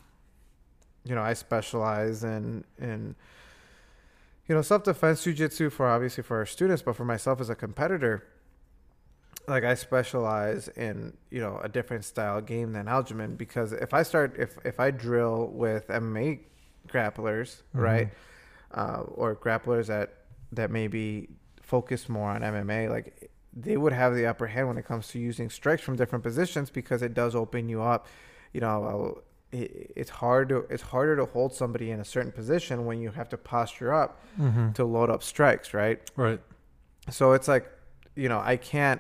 you 1.04 1.14
know, 1.16 1.22
I 1.22 1.34
specialize 1.34 2.24
in 2.24 2.64
in 2.80 3.16
you 4.48 4.56
know 4.56 4.62
self 4.62 4.84
defense 4.84 5.24
jujitsu 5.26 5.72
for 5.72 5.88
obviously 5.88 6.24
for 6.24 6.38
our 6.38 6.46
students, 6.46 6.82
but 6.82 6.96
for 6.96 7.06
myself 7.06 7.40
as 7.42 7.50
a 7.50 7.56
competitor, 7.56 8.24
like 9.48 9.64
I 9.64 9.74
specialize 9.76 10.70
in 10.70 11.18
you 11.30 11.42
know 11.42 11.60
a 11.64 11.70
different 11.70 12.06
style 12.06 12.40
game 12.42 12.72
than 12.74 12.86
Aljamain 12.86 13.38
because 13.38 13.74
if 13.74 13.94
I 13.94 14.04
start 14.04 14.36
if 14.40 14.58
if 14.66 14.80
I 14.80 14.92
drill 14.92 15.48
with 15.48 15.88
MMA 15.90 16.40
grapplers, 16.88 17.62
Mhm. 17.76 17.82
right, 17.82 18.10
uh, 18.74 19.02
or 19.08 19.36
grapplers 19.36 19.88
that 19.88 20.14
that 20.54 20.72
maybe 20.72 21.30
focus 21.64 22.08
more 22.10 22.30
on 22.30 22.42
MMA, 22.42 22.90
like 22.90 23.32
they 23.56 23.78
would 23.78 23.94
have 23.94 24.16
the 24.16 24.26
upper 24.26 24.48
hand 24.48 24.68
when 24.68 24.78
it 24.78 24.86
comes 24.86 25.08
to 25.10 25.20
using 25.20 25.50
strikes 25.50 25.82
from 25.82 25.96
different 25.96 26.24
positions 26.24 26.70
because 26.70 27.02
it 27.02 27.14
does 27.14 27.34
open 27.36 27.70
you 27.70 27.82
up. 27.82 28.08
You 28.54 28.62
know, 28.62 29.22
it's 29.52 30.10
hard 30.10 30.50
to 30.50 30.58
it's 30.70 30.82
harder 30.84 31.16
to 31.16 31.26
hold 31.26 31.54
somebody 31.54 31.92
in 31.92 32.00
a 32.00 32.06
certain 32.06 32.32
position 32.32 32.86
when 32.86 33.00
you 33.00 33.12
have 33.12 33.30
to 33.30 33.38
posture 33.38 33.94
up 33.94 34.20
Mm-hmm. 34.40 34.72
to 34.74 34.84
load 34.84 35.10
up 35.12 35.22
strikes, 35.22 35.74
right? 35.76 36.00
Right. 36.16 36.40
So 37.12 37.34
it's 37.34 37.48
like, 37.48 37.70
you 38.16 38.28
know, 38.30 38.40
I 38.40 38.58
can't 38.58 39.00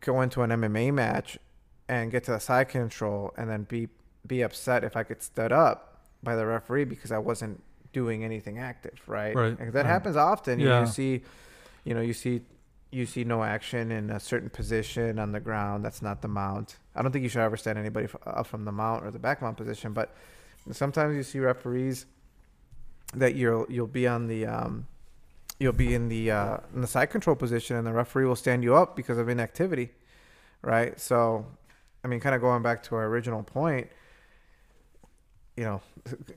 go 0.00 0.20
into 0.22 0.42
an 0.42 0.50
MMA 0.50 0.92
match 0.92 1.38
and 1.88 2.10
get 2.10 2.24
to 2.24 2.32
the 2.32 2.40
side 2.40 2.68
control 2.68 3.32
and 3.38 3.48
then 3.48 3.62
be 3.64 3.88
be 4.26 4.42
upset 4.42 4.82
if 4.84 4.96
I 4.96 5.04
get 5.04 5.22
stood 5.22 5.52
up 5.52 6.02
by 6.22 6.34
the 6.34 6.44
referee 6.46 6.84
because 6.84 7.12
I 7.12 7.18
wasn't 7.18 7.62
doing 7.92 8.24
anything 8.24 8.58
active, 8.58 9.00
right? 9.06 9.34
Right, 9.34 9.58
Like 9.58 9.72
that 9.72 9.84
right. 9.84 9.86
happens 9.86 10.16
often. 10.16 10.58
You, 10.60 10.68
Yeah. 10.68 10.80
you 10.80 10.86
see, 10.86 11.22
you 11.84 11.94
know, 11.94 12.00
you 12.00 12.12
see, 12.12 12.42
you 12.90 13.06
see 13.06 13.24
no 13.24 13.42
action 13.42 13.90
in 13.92 14.10
a 14.10 14.20
certain 14.20 14.50
position 14.50 15.18
on 15.18 15.32
the 15.32 15.40
ground. 15.40 15.84
That's 15.84 16.00
not 16.02 16.22
the 16.22 16.28
mount. 16.28 16.76
I 16.94 17.02
don't 17.02 17.12
think 17.12 17.22
you 17.22 17.28
should 17.28 17.42
ever 17.42 17.56
stand 17.56 17.78
anybody 17.78 18.08
up 18.26 18.46
from 18.46 18.64
the 18.64 18.72
mount 18.72 19.04
or 19.04 19.10
the 19.10 19.18
back 19.18 19.42
mount 19.42 19.56
position, 19.56 19.92
but 19.92 20.14
sometimes 20.72 21.16
you 21.16 21.22
see 21.22 21.38
referees 21.38 22.06
that 23.14 23.34
you'll 23.34 23.66
you'll 23.68 23.86
be 23.86 24.06
on 24.06 24.26
the 24.26 24.46
um, 24.46 24.86
you'll 25.58 25.72
be 25.72 25.94
in 25.94 26.08
the 26.08 26.30
uh, 26.30 26.58
in 26.74 26.80
the 26.80 26.86
side 26.86 27.06
control 27.10 27.36
position, 27.36 27.76
and 27.76 27.86
the 27.86 27.92
referee 27.92 28.26
will 28.26 28.36
stand 28.36 28.62
you 28.62 28.74
up 28.74 28.96
because 28.96 29.18
of 29.18 29.28
inactivity, 29.28 29.90
right? 30.62 30.98
So, 31.00 31.46
I 32.04 32.08
mean, 32.08 32.20
kind 32.20 32.34
of 32.34 32.40
going 32.40 32.62
back 32.62 32.82
to 32.84 32.94
our 32.96 33.06
original 33.06 33.42
point, 33.42 33.88
you 35.58 35.64
know, 35.64 35.82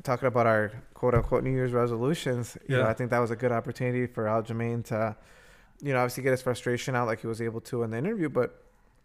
talking 0.02 0.28
about 0.28 0.48
our 0.48 0.72
quote 0.96 1.14
unquote 1.14 1.44
New 1.44 1.52
Year's 1.52 1.74
resolutions, 1.74 2.58
you 2.68 2.76
know, 2.76 2.88
I 2.88 2.94
think 2.94 3.12
that 3.12 3.20
was 3.20 3.30
a 3.30 3.36
good 3.36 3.52
opportunity 3.52 4.08
for 4.08 4.26
Aljamain 4.26 4.84
to, 4.86 5.16
you 5.80 5.94
know, 5.94 6.00
obviously 6.00 6.24
get 6.24 6.32
his 6.32 6.42
frustration 6.42 6.96
out 6.96 7.06
like 7.06 7.22
he 7.22 7.28
was 7.28 7.40
able 7.40 7.62
to 7.62 7.84
in 7.84 7.92
the 7.92 8.00
interview, 8.00 8.30
but 8.30 8.64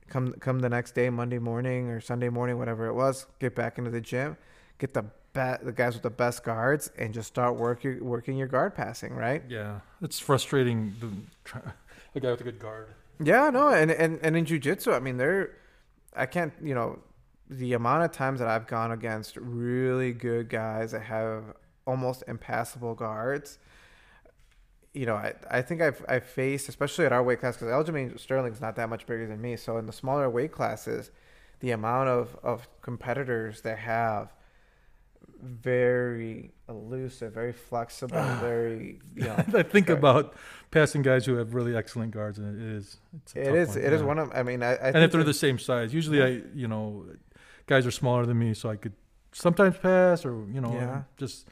come 0.08 0.32
come 0.40 0.60
the 0.60 0.70
next 0.70 0.94
day, 0.94 1.10
Monday 1.10 1.38
morning 1.38 1.90
or 1.90 2.00
Sunday 2.00 2.30
morning, 2.30 2.56
whatever 2.56 2.86
it 2.86 2.94
was, 2.94 3.26
get 3.40 3.54
back 3.54 3.76
into 3.76 3.90
the 3.90 4.00
gym, 4.00 4.38
get 4.78 4.94
the 4.94 5.02
be- 5.02 5.62
the 5.62 5.72
guys 5.72 5.92
with 5.92 6.02
the 6.02 6.08
best 6.08 6.44
guards, 6.44 6.90
and 6.96 7.12
just 7.12 7.28
start 7.28 7.56
working 7.56 8.02
working 8.02 8.38
your 8.38 8.48
guard 8.48 8.74
passing, 8.74 9.14
right? 9.14 9.42
Yeah. 9.50 9.80
It's 10.00 10.18
frustrating. 10.18 10.94
The, 10.98 12.20
guy 12.20 12.30
with 12.30 12.40
a 12.40 12.44
good 12.44 12.58
guard. 12.58 12.88
Yeah, 13.22 13.50
no, 13.50 13.68
and 13.68 13.90
and 13.90 14.18
and 14.22 14.34
in 14.34 14.46
jujitsu, 14.46 14.94
I 14.94 14.98
mean, 15.00 15.18
they're, 15.18 15.50
I 16.14 16.24
can't, 16.24 16.54
you 16.62 16.74
know, 16.74 17.00
the 17.48 17.72
amount 17.74 18.04
of 18.04 18.12
times 18.12 18.40
that 18.40 18.48
I've 18.48 18.66
gone 18.66 18.90
against 18.92 19.36
really 19.36 20.12
good 20.12 20.48
guys 20.48 20.92
that 20.92 21.02
have 21.02 21.44
almost 21.86 22.24
impassable 22.26 22.94
guards. 22.94 23.58
You 24.92 25.06
know, 25.06 25.14
I, 25.14 25.34
I 25.50 25.62
think 25.62 25.82
I've 25.82 26.04
I've 26.08 26.24
faced, 26.26 26.68
especially 26.68 27.04
at 27.06 27.12
our 27.12 27.22
weight 27.22 27.40
class, 27.40 27.56
because 27.56 27.68
Aljamain 27.68 28.18
Sterling's 28.18 28.60
not 28.60 28.76
that 28.76 28.88
much 28.88 29.06
bigger 29.06 29.26
than 29.26 29.40
me. 29.40 29.56
So 29.56 29.76
in 29.76 29.86
the 29.86 29.92
smaller 29.92 30.28
weight 30.30 30.52
classes, 30.52 31.10
the 31.60 31.70
amount 31.72 32.08
of 32.08 32.36
of 32.42 32.66
competitors 32.82 33.60
that 33.60 33.78
have 33.78 34.32
very 35.42 36.52
elusive, 36.68 37.32
very 37.32 37.52
flexible, 37.52 38.16
very 38.40 38.98
you 39.14 39.24
know. 39.24 39.34
I 39.54 39.62
think 39.62 39.86
Sure. 39.86 39.96
about 39.96 40.34
passing 40.70 41.02
guys 41.02 41.26
who 41.26 41.34
have 41.36 41.54
really 41.54 41.76
excellent 41.76 42.12
guards, 42.12 42.38
and 42.38 42.60
it 42.60 42.66
is. 42.76 42.96
It's 43.22 43.34
It 43.36 43.54
is. 43.54 43.68
one, 43.68 43.78
It 43.78 43.92
is 43.92 44.00
yeah. 44.00 44.06
one 44.06 44.18
of. 44.18 44.32
I 44.34 44.42
mean, 44.42 44.62
I. 44.62 44.72
I 44.76 44.88
and 44.88 44.98
if 45.04 45.12
they're 45.12 45.24
the 45.24 45.34
same 45.34 45.58
size, 45.58 45.92
usually 45.94 46.22
I, 46.22 46.42
you 46.54 46.68
know, 46.68 47.04
guys 47.66 47.86
are 47.86 47.90
smaller 47.90 48.26
than 48.26 48.38
me, 48.38 48.54
so 48.54 48.70
I 48.70 48.76
could 48.76 48.94
sometimes 49.32 49.76
pass 49.78 50.24
or 50.24 50.44
you 50.50 50.60
know, 50.60 50.72
Yeah. 50.72 51.02
just. 51.16 51.48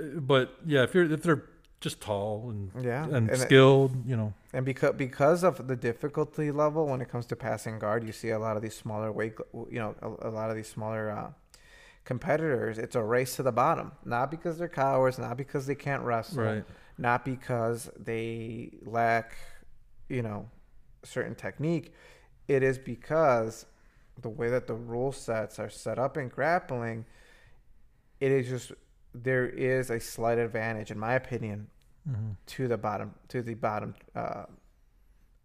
But 0.00 0.54
yeah, 0.64 0.84
if 0.84 0.94
you're 0.94 1.10
if 1.10 1.22
they're 1.22 1.44
just 1.80 2.00
tall 2.00 2.50
and 2.50 2.84
yeah, 2.84 3.04
and, 3.04 3.28
and, 3.28 3.38
skilled, 3.38 4.06
you 4.06 4.16
know, 4.16 4.32
and 4.52 4.64
because 4.64 4.94
because 4.96 5.44
of 5.44 5.66
the 5.66 5.76
difficulty 5.76 6.50
level 6.50 6.86
when 6.86 7.00
it 7.00 7.08
comes 7.08 7.26
to 7.26 7.36
passing 7.36 7.78
guard, 7.78 8.04
you 8.04 8.12
see 8.12 8.30
a 8.30 8.38
lot 8.38 8.56
of 8.56 8.62
these 8.62 8.76
smaller 8.76 9.12
weight, 9.12 9.34
you 9.70 9.78
know, 9.78 9.94
a, 10.02 10.28
a 10.28 10.30
lot 10.30 10.50
of 10.50 10.56
these 10.56 10.68
smaller 10.68 11.10
uh, 11.10 11.30
competitors. 12.04 12.78
It's 12.78 12.94
a 12.96 13.02
race 13.02 13.36
to 13.36 13.42
the 13.42 13.52
bottom, 13.52 13.92
not 14.04 14.30
because 14.30 14.58
they're 14.58 14.68
cowards, 14.68 15.18
not 15.18 15.36
because 15.36 15.66
they 15.66 15.74
can't 15.74 16.02
wrestle, 16.02 16.42
right? 16.42 16.64
not 16.96 17.24
because 17.24 17.90
they 17.98 18.70
lack, 18.84 19.36
you 20.08 20.22
know, 20.22 20.48
certain 21.04 21.34
technique. 21.34 21.92
It 22.48 22.62
is 22.62 22.78
because 22.78 23.66
the 24.20 24.28
way 24.28 24.48
that 24.48 24.66
the 24.66 24.74
rule 24.74 25.12
sets 25.12 25.58
are 25.58 25.70
set 25.70 25.98
up 25.98 26.16
in 26.16 26.28
grappling, 26.28 27.04
it 28.20 28.32
is 28.32 28.48
just 28.48 28.72
there 29.14 29.46
is 29.48 29.90
a 29.90 30.00
slight 30.00 30.38
advantage, 30.38 30.90
in 30.90 30.98
my 30.98 31.14
opinion, 31.14 31.68
hmm 32.06 32.30
to 32.46 32.68
the 32.68 32.76
bottom 32.76 33.14
to 33.28 33.42
the 33.42 33.54
bottom 33.54 33.94
uh, 34.14 34.44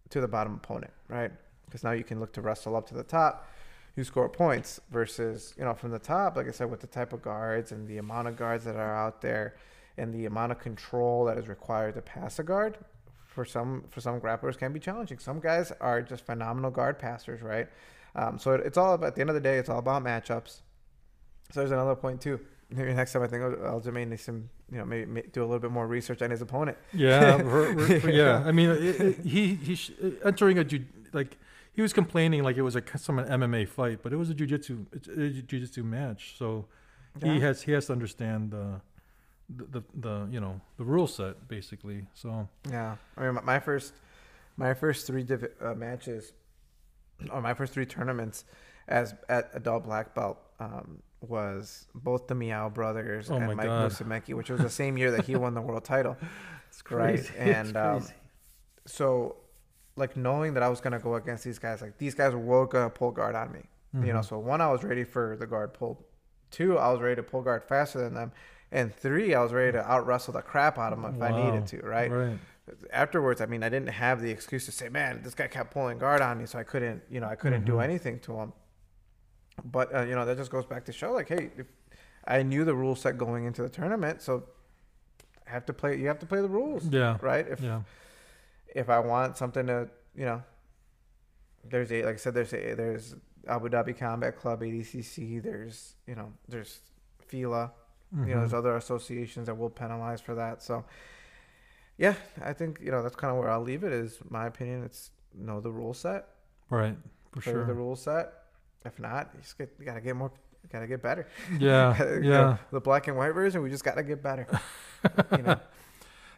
to 0.10 0.22
the 0.22 0.28
bottom 0.28 0.56
opponent, 0.56 0.94
right? 1.08 1.32
Because 1.66 1.84
now 1.84 1.92
you 1.92 2.04
can 2.04 2.20
look 2.20 2.34
to 2.34 2.42
wrestle 2.42 2.76
up 2.76 2.88
to 2.88 2.94
the 2.94 3.04
top, 3.04 3.48
you 3.96 4.04
score 4.04 4.30
points 4.30 4.80
versus 4.92 5.54
you 5.58 5.64
know 5.66 5.74
from 5.74 5.92
the 5.92 6.00
top, 6.00 6.36
like 6.36 6.48
I 6.48 6.52
said, 6.52 6.70
with 6.70 6.82
the 6.82 6.88
type 6.88 7.14
of 7.14 7.22
guards 7.22 7.72
and 7.72 7.88
the 7.88 7.98
amount 7.98 8.28
of 8.28 8.38
guards 8.38 8.64
that 8.66 8.76
are 8.76 8.96
out 8.96 9.22
there, 9.22 9.56
and 9.98 10.14
the 10.14 10.26
amount 10.26 10.52
of 10.52 10.60
control 10.60 11.26
that 11.26 11.38
is 11.38 11.48
required 11.48 11.96
to 11.96 12.02
pass 12.02 12.40
a 12.40 12.44
guard. 12.44 12.78
For 13.26 13.46
some, 13.46 13.86
for 13.90 14.00
some 14.00 14.22
grapplers, 14.22 14.60
can 14.60 14.74
be 14.74 14.80
challenging. 14.80 15.18
Some 15.18 15.40
guys 15.40 15.72
are 15.82 16.04
just 16.04 16.24
phenomenal 16.24 16.70
guard 16.70 17.00
passers, 17.00 17.42
right? 17.42 17.68
Um, 18.16 18.38
so 18.38 18.54
it, 18.54 18.62
it's 18.66 18.78
all 18.78 18.94
about. 18.94 19.08
At 19.08 19.16
the 19.16 19.22
end 19.22 19.30
of 19.30 19.34
the 19.36 19.42
day, 19.42 19.58
it's 19.58 19.70
all 19.70 19.80
about 19.80 20.04
matchups. 20.04 20.62
So 21.52 21.60
there's 21.60 21.72
another 21.72 21.96
point 21.96 22.22
too. 22.22 22.40
Maybe 22.70 22.94
next 22.94 23.14
time 23.14 23.22
I 23.24 23.28
think 23.28 23.44
Aljamain 23.44 24.08
needs 24.10 24.24
some, 24.24 24.50
you 24.72 24.80
know, 24.80 24.86
maybe, 24.86 25.22
do 25.32 25.42
a 25.42 25.46
little 25.46 25.60
bit 25.60 25.70
more 25.72 25.86
research 25.88 26.22
on 26.24 26.32
his 26.32 26.42
opponent. 26.42 26.78
Yeah, 26.94 27.36
r- 27.44 27.80
r- 27.80 28.10
yeah. 28.10 28.44
I 28.46 28.52
mean, 28.52 28.70
it, 28.72 29.02
it, 29.02 29.20
he 29.20 29.56
he 29.56 29.76
sh- 29.76 29.92
entering 30.26 30.58
a 30.58 30.64
ju- 30.64 30.86
like 31.12 31.38
he 31.74 31.82
was 31.82 31.94
complaining 31.94 32.44
like 32.44 32.58
it 32.58 32.62
was 32.64 32.76
a 32.76 32.84
some 32.98 33.18
MMA 33.18 33.68
fight, 33.68 34.00
but 34.02 34.12
it 34.14 34.16
was 34.18 34.30
a 34.30 34.34
jujitsu 34.34 34.86
jujitsu 35.46 35.84
match. 35.84 36.36
So 36.38 36.66
he 37.22 37.28
Yeah. 37.34 37.40
has 37.40 37.62
he 37.64 37.72
has 37.74 37.86
to 37.88 37.94
understand 37.94 38.52
the, 38.52 38.82
the 39.50 39.66
the 39.66 39.84
the 39.96 40.28
you 40.32 40.40
know 40.40 40.60
the 40.78 40.84
rule 40.84 41.08
set 41.08 41.48
basically. 41.48 42.08
So 42.16 42.48
Yeah, 42.70 42.96
I 43.18 43.22
mean, 43.26 43.36
my- 43.36 43.42
my 43.42 43.60
first, 43.60 43.94
my 44.58 44.74
first 44.74 45.06
three 45.06 45.24
div- 45.24 45.54
uh, 45.62 45.76
matches, 45.76 46.34
or 47.32 47.42
my 47.42 47.54
first 47.54 47.74
three 47.74 47.86
tournaments, 47.86 48.46
as 48.88 49.14
at 49.30 49.50
adult 49.54 49.84
black 49.84 50.14
belt, 50.14 50.38
um, 50.60 51.02
was 51.22 51.88
both 51.96 52.28
the 52.28 52.36
Miyao 52.36 52.74
brothers 52.74 53.32
Oh 53.32 53.36
and 53.36 53.56
Mike 53.56 53.66
God. 53.66 53.92
Musumeci, 53.92 54.34
which 54.34 54.50
was 54.50 54.62
the 54.62 54.70
same 54.70 54.98
year 54.98 55.12
that 55.12 55.26
he 55.26 55.36
won 55.36 55.54
the 55.54 55.62
world 55.62 55.86
title. 55.86 56.18
it's 56.70 56.82
Right, 56.90 57.32
and, 57.38 57.78
um, 57.78 58.06
So, 58.86 59.38
like 59.96 60.18
knowing 60.18 60.56
that 60.56 60.64
I 60.64 60.70
was 60.70 60.82
gonna 60.82 61.00
go 61.00 61.16
against 61.16 61.44
these 61.44 61.60
guys, 61.60 61.82
like 61.82 61.98
these 61.98 62.16
guys 62.16 62.34
were 62.34 62.68
gonna 62.68 62.90
pull 62.90 63.12
guard 63.12 63.36
on 63.36 63.52
me. 63.52 63.62
Mm-hmm. 63.96 64.08
You 64.08 64.14
know, 64.14 64.22
so 64.22 64.40
one, 64.40 64.60
I 64.60 64.72
was 64.72 64.84
ready 64.84 65.04
for 65.04 65.38
the 65.38 65.46
guard 65.46 65.74
pull. 65.74 66.04
Two, 66.52 66.78
I 66.78 66.92
was 66.92 67.00
ready 67.00 67.16
to 67.16 67.24
pull 67.24 67.42
guard 67.42 67.64
faster 67.64 68.00
than 68.00 68.14
them. 68.14 68.32
And 68.72 68.94
three, 68.94 69.36
I 69.36 69.42
was 69.42 69.54
ready 69.54 69.72
to 69.74 69.90
out 69.90 70.08
wrestle 70.08 70.34
the 70.34 70.42
crap 70.42 70.80
out 70.80 70.94
of 70.94 71.02
them 71.02 71.14
if 71.16 71.22
I 71.22 71.30
needed 71.32 71.68
to, 71.68 71.78
right? 71.86 72.12
right. 72.12 72.38
Afterwards, 72.92 73.42
I 73.42 73.46
mean, 73.46 73.64
I 73.64 73.70
didn't 73.70 73.90
have 73.90 74.22
the 74.22 74.32
excuse 74.32 74.66
to 74.66 74.72
say, 74.72 74.88
"Man, 74.90 75.22
this 75.22 75.36
guy 75.36 75.48
kept 75.48 75.72
pulling 75.74 75.98
guard 75.98 76.22
on 76.22 76.38
me," 76.38 76.46
so 76.46 76.58
I 76.60 76.64
couldn't, 76.64 77.04
you 77.10 77.20
know, 77.20 77.28
I 77.28 77.36
couldn't 77.36 77.66
do 77.66 77.74
Mhm. 77.74 77.84
anything 77.84 78.20
to 78.22 78.38
him. 78.40 78.54
But 79.66 79.94
uh, 79.94 80.02
you 80.02 80.16
know, 80.16 80.26
that 80.26 80.38
just 80.38 80.52
goes 80.52 80.66
back 80.66 80.86
to 80.86 80.92
show, 80.94 81.12
like, 81.12 81.28
hey, 81.30 81.52
if 81.58 81.68
I 82.26 82.42
knew 82.44 82.64
the 82.66 82.74
rule 82.76 82.96
set 82.96 83.18
going 83.18 83.46
into 83.46 83.62
the 83.62 83.70
tournament, 83.70 84.22
so 84.22 84.48
I 85.46 85.52
have 85.52 85.66
to 85.66 85.74
play. 85.74 85.98
You 85.98 86.08
have 86.08 86.20
to 86.20 86.26
play 86.26 86.42
the 86.42 86.48
rules, 86.50 86.86
Yeah. 86.88 87.18
right? 87.22 87.48
If 87.48 87.60
Yeah. 87.62 87.82
if 88.74 88.90
I 88.90 89.00
want 89.00 89.38
something 89.38 89.68
to, 89.68 89.90
you 90.16 90.26
know, 90.26 90.42
there's 91.66 91.92
a 91.92 92.04
like 92.04 92.14
I 92.16 92.18
said, 92.18 92.34
there's 92.34 92.54
a 92.54 92.74
there's 92.76 93.16
Abu 93.48 93.68
Dhabi 93.70 93.98
Combat 93.98 94.38
Club, 94.38 94.62
ADCC. 94.62 95.40
There's 95.40 95.96
you 96.08 96.16
know, 96.16 96.32
there's 96.48 96.80
FILA. 97.28 97.72
You 98.16 98.26
know, 98.36 98.42
there's 98.42 98.54
other 98.54 98.76
associations 98.78 99.48
that 99.48 99.56
will 99.58 99.72
penalize 99.72 100.22
for 100.22 100.36
that. 100.36 100.62
So, 100.62 100.86
yeah, 101.98 102.16
I 102.44 102.54
think 102.54 102.80
you 102.82 102.92
know 102.92 103.04
that's 103.04 103.16
kind 103.16 103.32
of 103.32 103.40
where 103.40 103.50
I'll 103.50 103.62
leave 103.62 103.84
it. 103.84 103.92
Is 103.94 104.20
my 104.30 104.48
opinion. 104.48 104.84
It's 104.84 105.12
know 105.36 105.62
the 105.62 105.72
rule 105.72 105.94
set, 105.94 106.28
right 106.70 106.96
for 107.32 107.42
sure. 107.42 107.66
the 107.66 107.74
rule 107.74 107.96
set. 107.96 108.34
If 108.86 109.00
not, 109.00 109.32
you 109.34 109.42
just 109.42 109.58
get 109.58 109.74
you 109.80 109.86
gotta 109.86 110.02
get 110.02 110.16
more, 110.16 110.32
gotta 110.72 110.88
get 110.88 111.02
better. 111.02 111.28
Yeah. 111.60 111.98
You 112.16 112.22
know, 112.22 112.50
yeah. 112.50 112.58
the 112.72 112.82
black 112.82 113.08
and 113.08 113.18
white 113.18 113.32
version, 113.32 113.62
we 113.62 113.70
just 113.70 113.84
gotta 113.84 114.04
get 114.04 114.22
better. 114.22 114.48
you 115.32 115.44
know, 115.44 115.60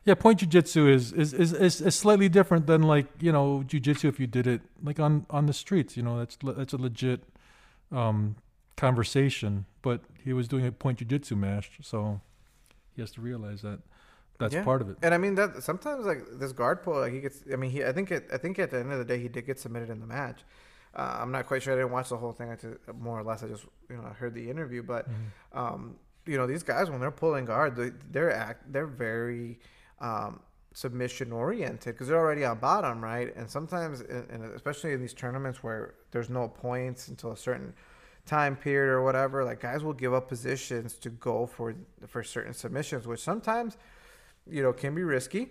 Yeah, 0.05 0.13
point 0.13 0.39
jujitsu 0.39 0.87
is, 0.87 1.11
is, 1.11 1.33
is, 1.33 1.51
is, 1.51 1.81
is 1.81 1.95
slightly 1.95 2.29
different 2.29 2.67
than 2.67 2.83
like, 2.83 3.07
you 3.19 3.31
know, 3.31 3.63
jujitsu 3.67 4.07
if 4.07 4.19
you 4.19 4.27
did 4.27 4.45
it 4.45 4.61
like 4.83 4.99
on, 4.99 5.25
on 5.31 5.47
the 5.47 5.53
streets, 5.53 5.97
you 5.97 6.03
know, 6.03 6.19
that's 6.19 6.37
le- 6.43 6.53
that's 6.53 6.73
a 6.73 6.77
legit 6.77 7.23
um, 7.91 8.35
conversation. 8.77 9.65
But 9.81 10.01
he 10.23 10.31
was 10.31 10.47
doing 10.47 10.67
a 10.67 10.71
point 10.71 10.99
jujitsu 10.99 11.35
match, 11.35 11.71
so 11.81 12.21
he 12.95 13.01
has 13.01 13.09
to 13.11 13.21
realize 13.21 13.63
that 13.63 13.79
that's 14.39 14.53
Yeah. 14.53 14.63
part 14.63 14.81
of 14.81 14.89
it. 14.89 14.97
and 15.01 15.13
I 15.13 15.17
mean 15.17 15.35
that 15.35 15.63
sometimes 15.63 16.05
like 16.05 16.23
this 16.33 16.51
guard 16.51 16.83
pull, 16.83 16.99
like 16.99 17.13
he 17.13 17.21
gets. 17.21 17.43
I 17.51 17.55
mean, 17.55 17.71
he. 17.71 17.83
I 17.85 17.91
think 17.91 18.11
it. 18.11 18.27
I 18.33 18.37
think 18.37 18.59
at 18.59 18.71
the 18.71 18.79
end 18.79 18.91
of 18.91 18.99
the 18.99 19.05
day, 19.05 19.19
he 19.19 19.27
did 19.27 19.45
get 19.45 19.59
submitted 19.59 19.89
in 19.89 19.99
the 19.99 20.07
match. 20.07 20.43
Uh, 20.95 21.17
I'm 21.21 21.31
not 21.31 21.45
quite 21.45 21.61
sure. 21.63 21.73
I 21.73 21.77
didn't 21.77 21.91
watch 21.91 22.09
the 22.09 22.17
whole 22.17 22.31
thing. 22.31 22.49
I 22.51 22.55
just 22.55 22.77
more 22.99 23.19
or 23.19 23.23
less. 23.23 23.43
I 23.43 23.47
just 23.47 23.65
you 23.89 23.97
know 23.97 24.03
heard 24.03 24.33
the 24.33 24.49
interview, 24.49 24.81
but 24.83 25.07
Mhm. 25.09 25.57
um, 25.57 25.95
you 26.25 26.37
know 26.37 26.47
these 26.47 26.63
guys 26.63 26.89
when 26.89 26.99
they're 27.01 27.11
pulling 27.11 27.45
guard, 27.45 27.75
they, 27.75 27.91
they're 28.11 28.31
act 28.33 28.71
they're 28.71 28.87
very 28.87 29.59
um, 29.99 30.39
submission 30.73 31.31
oriented 31.31 31.93
because 31.95 32.07
they're 32.07 32.17
already 32.19 32.43
on 32.45 32.57
bottom, 32.59 33.01
right? 33.03 33.33
And 33.35 33.49
sometimes, 33.49 34.01
in, 34.01 34.51
especially 34.55 34.91
in 34.93 34.99
these 35.01 35.13
tournaments 35.13 35.63
where 35.63 35.93
there's 36.11 36.29
no 36.29 36.47
points 36.49 37.07
until 37.07 37.31
a 37.31 37.37
certain 37.37 37.73
time 38.25 38.55
period 38.55 38.91
or 38.91 39.01
whatever, 39.03 39.43
like 39.45 39.59
guys 39.61 39.83
will 39.83 39.93
give 39.93 40.13
up 40.13 40.27
positions 40.27 40.95
to 40.95 41.09
go 41.09 41.45
for 41.45 41.75
for 42.07 42.23
certain 42.23 42.53
submissions, 42.53 43.05
which 43.07 43.19
sometimes 43.21 43.77
you 44.49 44.61
know 44.63 44.73
can 44.73 44.95
be 44.95 45.03
risky, 45.03 45.49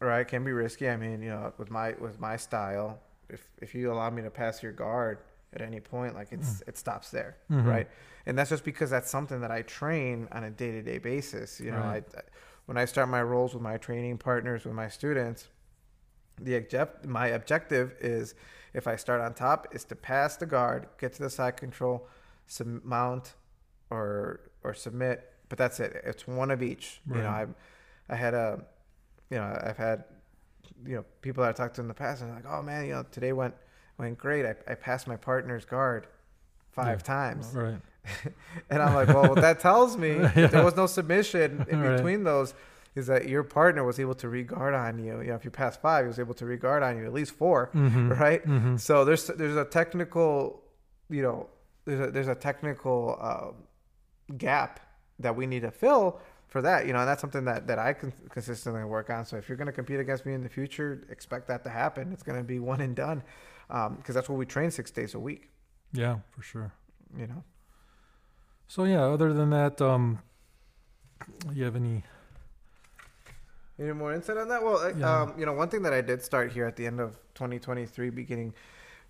right? 0.00 0.26
Can 0.26 0.44
be 0.44 0.52
risky. 0.52 0.88
I 0.88 0.96
mean, 0.96 1.22
you 1.22 1.30
know, 1.30 1.52
with 1.58 1.70
my 1.70 1.94
with 2.00 2.20
my 2.20 2.36
style, 2.36 2.98
if 3.28 3.46
if 3.60 3.74
you 3.74 3.92
allow 3.92 4.10
me 4.10 4.22
to 4.22 4.30
pass 4.30 4.62
your 4.62 4.72
guard 4.72 5.18
at 5.52 5.60
any 5.60 5.80
point, 5.80 6.14
like 6.14 6.28
it's 6.32 6.60
mm. 6.60 6.68
it 6.68 6.76
stops 6.76 7.10
there, 7.10 7.36
mm-hmm. 7.50 7.68
right? 7.68 7.88
And 8.26 8.36
that's 8.36 8.50
just 8.50 8.64
because 8.64 8.90
that's 8.90 9.10
something 9.10 9.40
that 9.40 9.50
I 9.50 9.62
train 9.62 10.28
on 10.32 10.44
a 10.44 10.50
day 10.50 10.72
to 10.72 10.82
day 10.82 10.98
basis. 10.98 11.60
You 11.60 11.70
know, 11.70 11.78
right. 11.78 12.04
I, 12.14 12.18
I, 12.18 12.22
when 12.66 12.76
I 12.76 12.84
start 12.84 13.08
my 13.08 13.22
rolls 13.22 13.54
with 13.54 13.62
my 13.62 13.76
training 13.76 14.18
partners 14.18 14.64
with 14.64 14.74
my 14.74 14.88
students, 14.88 15.48
the 16.40 16.56
object 16.56 17.06
my 17.06 17.28
objective 17.28 17.94
is 18.00 18.34
if 18.74 18.86
I 18.86 18.96
start 18.96 19.20
on 19.20 19.34
top 19.34 19.68
is 19.72 19.84
to 19.84 19.96
pass 19.96 20.36
the 20.36 20.46
guard, 20.46 20.88
get 20.98 21.14
to 21.14 21.22
the 21.22 21.30
side 21.30 21.56
control, 21.56 22.08
sub- 22.46 22.84
mount, 22.84 23.34
or 23.90 24.40
or 24.62 24.74
submit. 24.74 25.32
But 25.48 25.58
that's 25.58 25.78
it. 25.80 26.02
It's 26.04 26.26
one 26.26 26.50
of 26.50 26.62
each. 26.62 27.00
Right. 27.06 27.16
You 27.16 27.22
know, 27.22 27.30
I 27.30 27.46
I 28.08 28.16
had 28.16 28.34
a, 28.34 28.64
you 29.30 29.38
know, 29.38 29.60
I've 29.64 29.76
had, 29.76 30.04
you 30.84 30.96
know, 30.96 31.04
people 31.22 31.42
that 31.42 31.50
I 31.50 31.52
talked 31.52 31.76
to 31.76 31.80
in 31.80 31.88
the 31.88 31.94
past, 31.94 32.22
and 32.22 32.34
like, 32.34 32.44
oh 32.48 32.62
man, 32.62 32.86
you 32.86 32.92
know, 32.92 33.04
today 33.10 33.32
went 33.32 33.54
went 33.98 34.18
great. 34.18 34.44
I, 34.44 34.54
I 34.68 34.74
passed 34.74 35.06
my 35.06 35.16
partner's 35.16 35.64
guard 35.64 36.06
five 36.70 37.00
yeah. 37.00 37.06
times. 37.06 37.50
Right. 37.54 37.80
and 38.70 38.82
I'm 38.82 38.94
like, 38.94 39.08
well, 39.08 39.28
what 39.28 39.40
that 39.40 39.60
tells 39.60 39.96
me 39.96 40.10
yeah. 40.36 40.46
there 40.46 40.64
was 40.64 40.76
no 40.76 40.86
submission 40.86 41.66
in 41.68 41.80
right. 41.82 41.96
between 41.96 42.24
those 42.24 42.54
is 42.94 43.08
that 43.08 43.28
your 43.28 43.42
partner 43.42 43.84
was 43.84 44.00
able 44.00 44.14
to 44.14 44.28
regard 44.28 44.74
on 44.74 44.98
you. 44.98 45.20
You 45.20 45.28
know, 45.28 45.34
if 45.34 45.44
you 45.44 45.50
pass 45.50 45.76
five, 45.76 46.04
he 46.04 46.08
was 46.08 46.18
able 46.18 46.34
to 46.34 46.46
regard 46.46 46.82
on 46.82 46.96
you 46.96 47.04
at 47.04 47.12
least 47.12 47.32
4 47.32 47.70
mm-hmm. 47.74 48.08
right? 48.12 48.46
Mm-hmm. 48.46 48.76
So 48.76 49.04
there's 49.04 49.26
there's 49.26 49.56
a 49.56 49.64
technical, 49.64 50.62
you 51.10 51.22
know, 51.22 51.48
there's 51.84 52.08
a, 52.08 52.10
there's 52.10 52.28
a 52.28 52.34
technical 52.34 53.18
uh, 53.20 54.32
gap 54.36 54.80
that 55.18 55.36
we 55.36 55.46
need 55.46 55.60
to 55.60 55.70
fill 55.70 56.20
for 56.56 56.62
that. 56.62 56.86
You 56.86 56.94
know, 56.94 57.00
and 57.00 57.08
that's 57.08 57.20
something 57.20 57.44
that 57.44 57.66
that 57.66 57.78
I 57.78 57.92
can 57.92 58.14
consistently 58.30 58.82
work 58.84 59.10
on. 59.10 59.26
So 59.26 59.36
if 59.36 59.46
you're 59.46 59.58
going 59.58 59.66
to 59.66 59.72
compete 59.72 60.00
against 60.00 60.24
me 60.24 60.32
in 60.32 60.42
the 60.42 60.48
future, 60.48 61.06
expect 61.10 61.48
that 61.48 61.62
to 61.64 61.70
happen. 61.70 62.12
It's 62.14 62.22
going 62.22 62.38
to 62.38 62.44
be 62.44 62.58
one 62.58 62.80
and 62.80 62.96
done 62.96 63.22
because 63.68 63.88
um, 63.88 64.14
that's 64.14 64.28
what 64.30 64.38
we 64.38 64.46
train 64.46 64.70
six 64.70 64.90
days 64.90 65.12
a 65.14 65.18
week. 65.18 65.50
Yeah, 65.92 66.16
for 66.30 66.42
sure. 66.42 66.72
You 67.14 67.26
know. 67.26 67.44
So 68.68 68.84
yeah, 68.84 69.02
other 69.02 69.34
than 69.34 69.50
that, 69.50 69.82
um, 69.82 70.20
you 71.52 71.64
have 71.64 71.76
any 71.76 72.04
any 73.78 73.92
more 73.92 74.14
insight 74.14 74.38
on 74.38 74.48
that? 74.48 74.62
Well, 74.62 74.80
yeah. 74.98 75.22
um, 75.22 75.34
you 75.38 75.44
know, 75.44 75.52
one 75.52 75.68
thing 75.68 75.82
that 75.82 75.92
I 75.92 76.00
did 76.00 76.22
start 76.22 76.52
here 76.52 76.64
at 76.64 76.76
the 76.76 76.86
end 76.86 77.00
of 77.00 77.18
2023, 77.34 78.08
beginning 78.08 78.54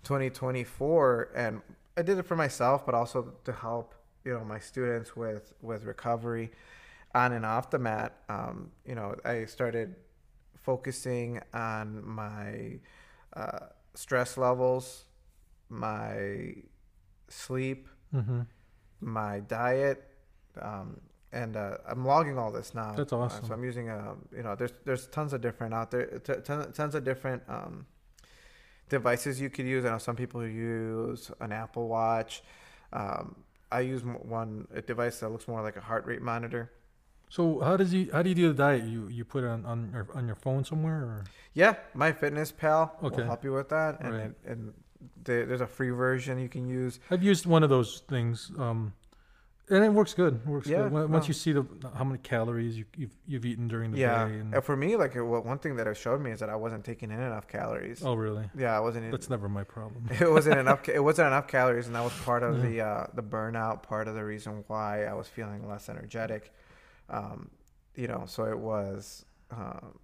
2024, 0.03 1.29
and 1.33 1.61
I 1.95 2.01
did 2.01 2.17
it 2.17 2.23
for 2.23 2.35
myself, 2.35 2.85
but 2.85 2.93
also 2.93 3.33
to 3.45 3.53
help 3.53 3.95
you 4.25 4.33
know 4.33 4.43
my 4.43 4.59
students 4.59 5.15
with 5.15 5.53
with 5.61 5.85
recovery 5.85 6.51
on 7.17 7.33
and 7.33 7.45
off 7.45 7.69
the 7.69 7.79
mat. 7.79 8.13
Um, 8.29 8.71
you 8.85 8.95
know, 8.95 9.15
I 9.25 9.45
started 9.45 9.95
focusing 10.61 11.41
on 11.53 12.05
my 12.05 12.79
uh, 13.35 13.67
stress 13.95 14.37
levels, 14.37 15.05
my 15.69 16.53
sleep, 17.27 17.87
mm-hmm. 18.13 18.41
my 19.01 19.39
diet, 19.41 20.03
um, 20.61 21.01
and 21.31 21.57
uh, 21.57 21.77
I'm 21.89 22.05
logging 22.05 22.37
all 22.37 22.51
this 22.51 22.73
now. 22.73 22.93
That's 22.93 23.13
awesome. 23.13 23.45
Uh, 23.45 23.47
so 23.47 23.53
I'm 23.53 23.63
using 23.63 23.89
a, 23.89 24.15
you 24.35 24.43
know, 24.43 24.55
there's 24.55 24.73
there's 24.85 25.07
tons 25.07 25.33
of 25.33 25.41
different 25.41 25.73
out 25.73 25.91
there, 25.91 26.19
t- 26.19 26.41
tons 26.45 26.95
of 26.95 27.03
different 27.03 27.43
um, 27.49 27.85
devices 28.89 29.41
you 29.41 29.49
could 29.49 29.65
use. 29.65 29.85
I 29.85 29.89
know 29.89 29.97
some 29.97 30.15
people 30.15 30.45
use 30.45 31.31
an 31.41 31.51
Apple 31.51 31.87
Watch. 31.87 32.43
Um, 32.93 33.35
I 33.71 33.81
use 33.81 34.03
one 34.03 34.67
a 34.73 34.81
device 34.81 35.19
that 35.19 35.29
looks 35.29 35.47
more 35.47 35.61
like 35.61 35.75
a 35.75 35.81
heart 35.81 36.05
rate 36.05 36.21
monitor. 36.21 36.71
So 37.29 37.59
how 37.59 37.75
does 37.75 37.93
you 37.93 38.09
how 38.11 38.21
do 38.21 38.29
you 38.29 38.35
do 38.35 38.47
the 38.49 38.53
diet? 38.53 38.83
You 38.85 39.07
you 39.09 39.25
put 39.25 39.43
it 39.43 39.47
on 39.47 39.65
on 39.65 39.89
your 39.93 40.07
on 40.15 40.27
your 40.27 40.35
phone 40.35 40.63
somewhere? 40.63 40.97
Or? 40.97 41.23
Yeah, 41.53 41.75
MyFitnessPal 41.95 43.03
okay. 43.03 43.17
will 43.17 43.25
help 43.25 43.43
you 43.43 43.53
with 43.53 43.69
that, 43.69 43.99
and 43.99 44.13
right. 44.13 44.23
it, 44.25 44.35
and 44.45 44.73
the, 45.23 45.45
there's 45.47 45.61
a 45.61 45.67
free 45.67 45.89
version 45.89 46.39
you 46.39 46.49
can 46.49 46.67
use. 46.67 46.99
I've 47.11 47.23
used 47.23 47.45
one 47.45 47.63
of 47.63 47.69
those 47.69 48.03
things, 48.07 48.51
um, 48.57 48.93
and 49.69 49.83
it 49.83 49.91
works 49.91 50.13
good. 50.13 50.35
It 50.35 50.49
works 50.49 50.67
yeah, 50.67 50.87
good. 50.87 51.09
Once 51.09 51.25
no. 51.25 51.27
you 51.27 51.33
see 51.33 51.51
the 51.51 51.65
how 51.95 52.05
many 52.05 52.19
calories 52.19 52.77
you, 52.77 52.85
you've 52.95 53.15
you've 53.25 53.45
eaten 53.45 53.67
during 53.67 53.91
the 53.91 53.97
yeah. 53.97 54.25
day. 54.25 54.35
Yeah, 54.35 54.41
and 54.53 54.63
for 54.63 54.77
me, 54.77 54.95
like 54.95 55.15
it, 55.15 55.21
one 55.21 55.59
thing 55.59 55.75
that 55.75 55.87
it 55.87 55.97
showed 55.97 56.21
me 56.21 56.31
is 56.31 56.39
that 56.39 56.49
I 56.49 56.55
wasn't 56.55 56.85
taking 56.85 57.11
in 57.11 57.19
enough 57.19 57.49
calories. 57.49 58.01
Oh 58.05 58.13
really? 58.13 58.49
Yeah, 58.57 58.77
I 58.77 58.79
wasn't. 58.79 59.05
In, 59.05 59.11
That's 59.11 59.29
never 59.29 59.49
my 59.49 59.65
problem. 59.65 60.07
it 60.19 60.31
wasn't 60.31 60.59
enough. 60.59 60.87
It 60.87 61.03
wasn't 61.03 61.27
enough 61.27 61.49
calories, 61.49 61.87
and 61.87 61.95
that 61.95 62.03
was 62.03 62.13
part 62.23 62.43
of 62.43 62.63
yeah. 62.63 62.69
the 62.69 62.81
uh, 62.81 63.07
the 63.15 63.23
burnout. 63.23 63.83
Part 63.83 64.07
of 64.07 64.15
the 64.15 64.23
reason 64.23 64.63
why 64.67 65.03
I 65.03 65.13
was 65.13 65.27
feeling 65.27 65.67
less 65.67 65.89
energetic. 65.89 66.53
Um, 67.09 67.49
you 67.95 68.07
know, 68.07 68.23
so 68.27 68.45
it 68.45 68.57
was, 68.57 69.25
um, 69.51 69.97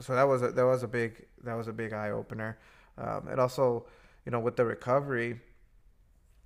so 0.00 0.14
that 0.14 0.22
was 0.22 0.42
a, 0.42 0.50
that 0.52 0.64
was 0.64 0.82
a 0.82 0.88
big 0.88 1.26
that 1.44 1.54
was 1.54 1.68
a 1.68 1.72
big 1.72 1.92
eye 1.92 2.10
opener. 2.10 2.58
Um, 2.96 3.28
it 3.28 3.38
also, 3.38 3.86
you 4.24 4.32
know, 4.32 4.40
with 4.40 4.56
the 4.56 4.64
recovery, 4.64 5.40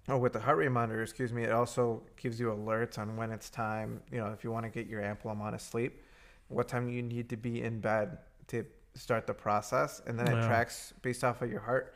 or 0.08 0.18
with 0.18 0.32
the 0.32 0.40
heart 0.40 0.58
rate 0.58 0.70
monitor, 0.70 1.02
excuse 1.02 1.32
me, 1.32 1.44
it 1.44 1.52
also 1.52 2.02
gives 2.16 2.38
you 2.40 2.48
alerts 2.48 2.98
on 2.98 3.16
when 3.16 3.30
it's 3.30 3.50
time. 3.50 4.00
You 4.10 4.18
know, 4.18 4.28
if 4.28 4.44
you 4.44 4.50
want 4.50 4.64
to 4.64 4.70
get 4.70 4.86
your 4.86 5.02
ample 5.02 5.30
amount 5.30 5.54
of 5.54 5.60
sleep, 5.60 6.02
what 6.48 6.68
time 6.68 6.88
you 6.88 7.02
need 7.02 7.28
to 7.30 7.36
be 7.36 7.62
in 7.62 7.80
bed 7.80 8.18
to 8.48 8.64
start 8.94 9.26
the 9.26 9.34
process, 9.34 10.00
and 10.06 10.18
then 10.18 10.26
yeah. 10.26 10.42
it 10.42 10.46
tracks 10.46 10.94
based 11.02 11.22
off 11.22 11.42
of 11.42 11.50
your 11.50 11.60
heart, 11.60 11.94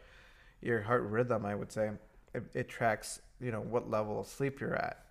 your 0.61 0.83
heart 0.83 1.03
rhythm. 1.05 1.47
I 1.47 1.55
would 1.55 1.73
say 1.73 1.91
it, 2.35 2.43
it 2.55 2.69
tracks, 2.69 3.21
you 3.41 3.51
know, 3.53 3.61
what 3.61 3.91
level 3.91 4.21
of 4.21 4.27
sleep 4.27 4.61
you're 4.61 4.77
at. 4.77 5.05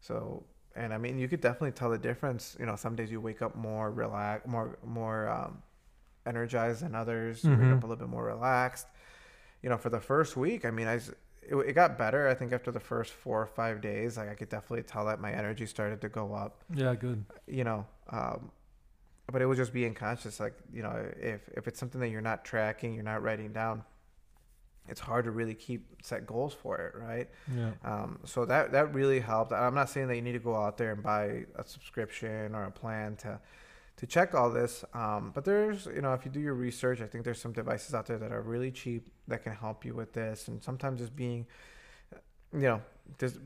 So 0.00 0.44
and 0.76 0.92
I 0.92 0.98
mean, 0.98 1.18
you 1.18 1.28
could 1.28 1.40
definitely 1.40 1.72
tell 1.72 1.90
the 1.90 1.98
difference. 1.98 2.56
You 2.58 2.66
know, 2.66 2.76
some 2.76 2.96
days 2.96 3.10
you 3.10 3.20
wake 3.20 3.42
up 3.42 3.56
more 3.56 3.90
relaxed, 3.90 4.46
more 4.46 4.78
more 4.84 5.28
um, 5.28 5.62
energized 6.26 6.82
than 6.82 6.94
others. 6.94 7.38
Mm-hmm. 7.38 7.48
You 7.48 7.56
wake 7.56 7.64
mm-hmm. 7.64 7.72
up 7.74 7.84
a 7.84 7.86
little 7.86 8.06
bit 8.06 8.10
more 8.10 8.24
relaxed. 8.24 8.86
You 9.62 9.70
know, 9.70 9.78
for 9.78 9.90
the 9.90 10.00
first 10.00 10.36
week, 10.36 10.64
I 10.64 10.70
mean, 10.70 10.86
I 10.86 11.00
it, 11.48 11.56
it, 11.56 11.72
got 11.74 11.96
better. 11.96 12.28
I 12.28 12.34
think 12.34 12.52
after 12.52 12.70
the 12.70 12.80
first 12.80 13.12
four 13.12 13.40
or 13.40 13.46
five 13.46 13.80
days, 13.80 14.16
like 14.16 14.28
I 14.28 14.34
could 14.34 14.48
definitely 14.48 14.82
tell 14.82 15.06
that 15.06 15.20
my 15.20 15.32
energy 15.32 15.66
started 15.66 16.00
to 16.02 16.08
go 16.08 16.34
up. 16.34 16.62
Yeah, 16.74 16.94
good. 16.94 17.24
You 17.46 17.64
know, 17.64 17.86
um, 18.10 18.50
but 19.30 19.42
it 19.42 19.46
was 19.46 19.58
just 19.58 19.72
being 19.72 19.94
conscious. 19.94 20.40
Like 20.40 20.54
you 20.72 20.82
know, 20.82 21.04
if 21.18 21.48
if 21.56 21.68
it's 21.68 21.78
something 21.78 22.00
that 22.00 22.08
you're 22.08 22.20
not 22.20 22.44
tracking, 22.44 22.94
you're 22.94 23.04
not 23.04 23.22
writing 23.22 23.52
down, 23.52 23.82
it's 24.88 25.00
hard 25.00 25.24
to 25.24 25.30
really 25.30 25.54
keep 25.54 25.86
set 26.02 26.26
goals 26.26 26.54
for 26.54 26.78
it, 26.78 26.94
right? 27.00 27.28
Yeah. 27.54 27.70
Um, 27.84 28.18
so 28.24 28.44
that 28.44 28.72
that 28.72 28.94
really 28.94 29.20
helped. 29.20 29.52
I'm 29.52 29.74
not 29.74 29.90
saying 29.90 30.08
that 30.08 30.16
you 30.16 30.22
need 30.22 30.32
to 30.32 30.38
go 30.38 30.56
out 30.56 30.76
there 30.76 30.92
and 30.92 31.02
buy 31.02 31.44
a 31.56 31.64
subscription 31.64 32.54
or 32.54 32.64
a 32.64 32.70
plan 32.70 33.16
to 33.16 33.40
to 33.96 34.06
check 34.06 34.34
all 34.34 34.50
this, 34.50 34.84
um, 34.92 35.32
but 35.34 35.44
there's 35.44 35.86
you 35.86 36.02
know 36.02 36.12
if 36.12 36.24
you 36.24 36.30
do 36.30 36.40
your 36.40 36.54
research, 36.54 37.00
I 37.00 37.06
think 37.06 37.24
there's 37.24 37.40
some 37.40 37.52
devices 37.52 37.94
out 37.94 38.06
there 38.06 38.18
that 38.18 38.30
are 38.30 38.42
really 38.42 38.70
cheap 38.70 39.08
that 39.28 39.42
can 39.42 39.54
help 39.54 39.84
you 39.84 39.94
with 39.94 40.12
this, 40.12 40.48
and 40.48 40.62
sometimes 40.62 41.00
just 41.00 41.16
being, 41.16 41.46
you 42.52 42.60
know, 42.60 42.82
just 43.18 43.38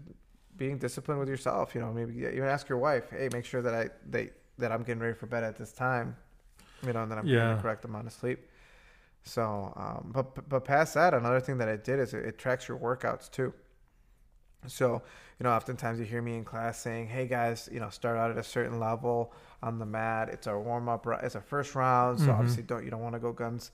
being 0.57 0.77
disciplined 0.79 1.21
with 1.21 1.29
yourself. 1.29 1.75
You 1.75 1.81
know, 1.81 1.93
maybe 1.93 2.15
you 2.15 2.45
ask 2.45 2.69
your 2.69 2.79
wife, 2.79 3.11
hey, 3.11 3.29
make 3.33 3.45
sure 3.45 3.63
that 3.63 3.75
I 3.75 3.91
they 4.09 4.31
that 4.59 4.73
I'm 4.73 4.83
getting 4.83 5.01
ready 5.01 5.15
for 5.15 5.27
bed 5.27 5.45
at 5.45 5.57
this 5.57 5.73
time, 5.73 6.17
you 6.85 6.93
know, 6.93 7.03
and 7.03 7.13
that 7.13 7.19
I'm 7.19 7.27
yeah. 7.27 7.37
getting 7.37 7.57
the 7.57 7.63
correct 7.63 7.85
amount 7.85 8.09
of 8.09 8.13
sleep. 8.13 8.50
So, 9.23 9.73
um, 9.77 10.11
but 10.13 10.49
but 10.49 10.65
past 10.65 10.95
that, 10.95 11.15
another 11.15 11.41
thing 11.41 11.59
that 11.59 11.69
it 11.69 11.85
did 11.85 12.01
is 12.01 12.15
it, 12.15 12.25
it, 12.25 12.39
tracks 12.39 12.69
your 12.69 12.79
workouts 12.79 13.31
too. 13.31 13.53
So, 14.67 15.03
you 15.39 15.45
know, 15.45 15.51
oftentimes 15.51 15.99
you 15.99 16.05
hear 16.05 16.23
me 16.23 16.37
in 16.37 16.45
class 16.45 16.79
saying, 16.79 17.09
"Hey 17.09 17.27
guys, 17.27 17.69
you 17.73 17.81
know, 17.81 17.91
start 17.91 18.17
out 18.17 18.31
at 18.31 18.39
a 18.39 18.43
certain 18.43 18.81
level 18.81 19.33
on 19.63 19.79
the 19.79 19.87
mat. 19.87 20.29
It's 20.31 20.47
our 20.47 20.61
warm 20.61 20.89
up. 20.89 21.07
It's 21.23 21.35
our 21.35 21.43
first 21.43 21.75
round. 21.75 22.19
So 22.19 22.27
mm-hmm. 22.27 22.35
obviously, 22.35 22.63
don't 22.63 22.85
you 22.85 22.91
don't 22.91 23.03
want 23.03 23.15
to 23.15 23.21
go 23.21 23.33
guns 23.33 23.71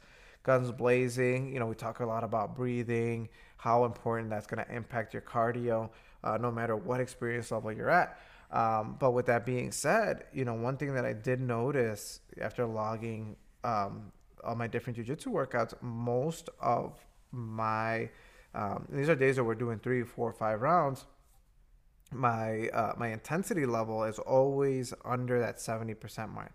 guns 0.46 0.70
blazing. 0.70 1.52
You 1.52 1.60
know, 1.60 1.66
we 1.66 1.74
talk 1.74 2.00
a 2.00 2.06
lot 2.06 2.24
about 2.24 2.54
breathing, 2.54 3.28
how 3.56 3.84
important 3.84 4.30
that's 4.30 4.46
going 4.46 4.64
to 4.64 4.74
impact 4.74 5.12
your 5.12 5.22
cardio, 5.22 5.90
uh, 6.22 6.38
no 6.40 6.52
matter 6.52 6.76
what 6.76 7.00
experience 7.00 7.50
level 7.50 7.72
you're 7.72 7.90
at. 7.90 8.18
Um, 8.52 8.96
but 9.00 9.10
with 9.10 9.26
that 9.26 9.44
being 9.44 9.72
said, 9.72 10.24
you 10.32 10.44
know, 10.44 10.54
one 10.54 10.76
thing 10.76 10.94
that 10.94 11.04
I 11.04 11.12
did 11.12 11.40
notice 11.40 12.20
after 12.40 12.64
logging 12.64 13.34
um, 13.64 14.12
all 14.46 14.54
my 14.54 14.66
different 14.66 14.98
jujitsu 14.98 15.26
workouts, 15.26 15.74
most 15.82 16.48
of 16.60 17.04
my 17.32 18.08
um, 18.54 18.86
these 18.88 19.10
are 19.10 19.14
days 19.14 19.36
that 19.36 19.44
we're 19.44 19.54
doing 19.54 19.78
three, 19.78 20.02
four, 20.02 20.32
five 20.32 20.62
rounds. 20.62 21.04
My 22.12 22.68
uh, 22.68 22.94
my 22.96 23.08
intensity 23.08 23.66
level 23.66 24.04
is 24.04 24.18
always 24.18 24.94
under 25.04 25.40
that 25.40 25.60
seventy 25.60 25.94
percent 25.94 26.30
mark. 26.30 26.52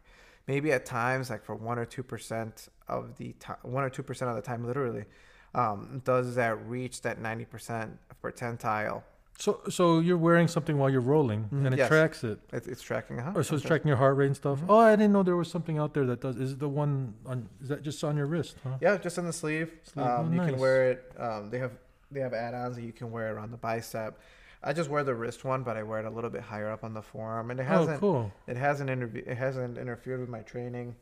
Maybe 0.47 0.71
at 0.71 0.85
times, 0.85 1.29
like 1.29 1.43
for 1.45 1.53
one 1.53 1.77
or 1.77 1.85
two 1.85 2.01
percent 2.01 2.69
of 2.87 3.17
the 3.17 3.33
time, 3.33 3.57
one 3.61 3.83
or 3.83 3.89
two 3.89 4.01
percent 4.01 4.29
of 4.29 4.35
the 4.35 4.41
time, 4.41 4.65
literally, 4.65 5.05
um, 5.53 6.01
does 6.03 6.35
that 6.35 6.65
reach 6.67 7.01
that 7.01 7.19
ninety 7.19 7.45
percent 7.45 7.99
percentile. 8.23 9.03
So 9.41 9.59
so 9.69 9.99
you're 9.99 10.19
wearing 10.19 10.47
something 10.47 10.77
while 10.77 10.89
you're 10.91 11.01
rolling, 11.15 11.45
Mhm, 11.51 11.65
and 11.65 11.73
it 11.73 11.77
yes. 11.79 11.87
tracks 11.87 12.23
it. 12.23 12.39
It's, 12.53 12.67
it's 12.67 12.81
tracking. 12.83 13.19
Uh-huh. 13.19 13.33
Oh, 13.37 13.41
so 13.41 13.55
it's 13.55 13.65
tracking 13.65 13.87
your 13.87 13.97
heart 13.97 14.15
rate 14.15 14.27
and 14.27 14.35
stuff. 14.35 14.59
Mhm. 14.61 14.65
Oh, 14.69 14.77
I 14.77 14.95
didn't 14.95 15.13
know 15.13 15.23
there 15.23 15.35
was 15.35 15.49
something 15.49 15.79
out 15.79 15.95
there 15.95 16.05
that 16.05 16.21
does. 16.21 16.35
Is 16.37 16.51
it 16.53 16.59
the 16.59 16.69
one 16.69 17.15
on? 17.25 17.49
Is 17.59 17.69
that 17.69 17.81
just 17.81 18.03
on 18.03 18.15
your 18.17 18.27
wrist? 18.27 18.57
Huh? 18.63 18.77
Yeah, 18.79 18.97
just 18.97 19.17
on 19.17 19.25
the 19.25 19.33
sleeve. 19.33 19.73
Sleeve, 19.83 20.05
Um, 20.05 20.29
oh, 20.29 20.33
you 20.43 20.51
can 20.51 20.59
wear 20.59 20.91
it. 20.91 21.11
Um, 21.17 21.49
they 21.49 21.57
have 21.57 21.71
they 22.11 22.19
have 22.19 22.33
add-ons 22.33 22.75
that 22.75 22.83
you 22.83 22.91
can 22.93 23.09
wear 23.09 23.33
around 23.35 23.49
the 23.51 23.57
bicep. 23.57 24.19
I 24.61 24.73
just 24.73 24.91
wear 24.91 25.03
the 25.03 25.15
wrist 25.15 25.43
one, 25.43 25.63
but 25.63 25.75
I 25.75 25.81
wear 25.81 25.99
it 26.01 26.05
a 26.05 26.09
little 26.11 26.29
bit 26.29 26.41
higher 26.41 26.69
up 26.69 26.83
on 26.83 26.93
the 26.93 27.01
forearm, 27.01 27.49
and 27.49 27.59
it 27.59 27.63
Oh, 27.63 27.77
hasn't 27.79 27.97
Oh, 27.97 27.99
cool. 27.99 28.31
it 28.45 28.57
hasn't 28.57 28.91
interve- 28.91 29.25
it 29.27 29.37
hasn't 29.37 29.77
interfered 29.79 30.19
with 30.19 30.29
my 30.29 30.41
training. 30.41 30.95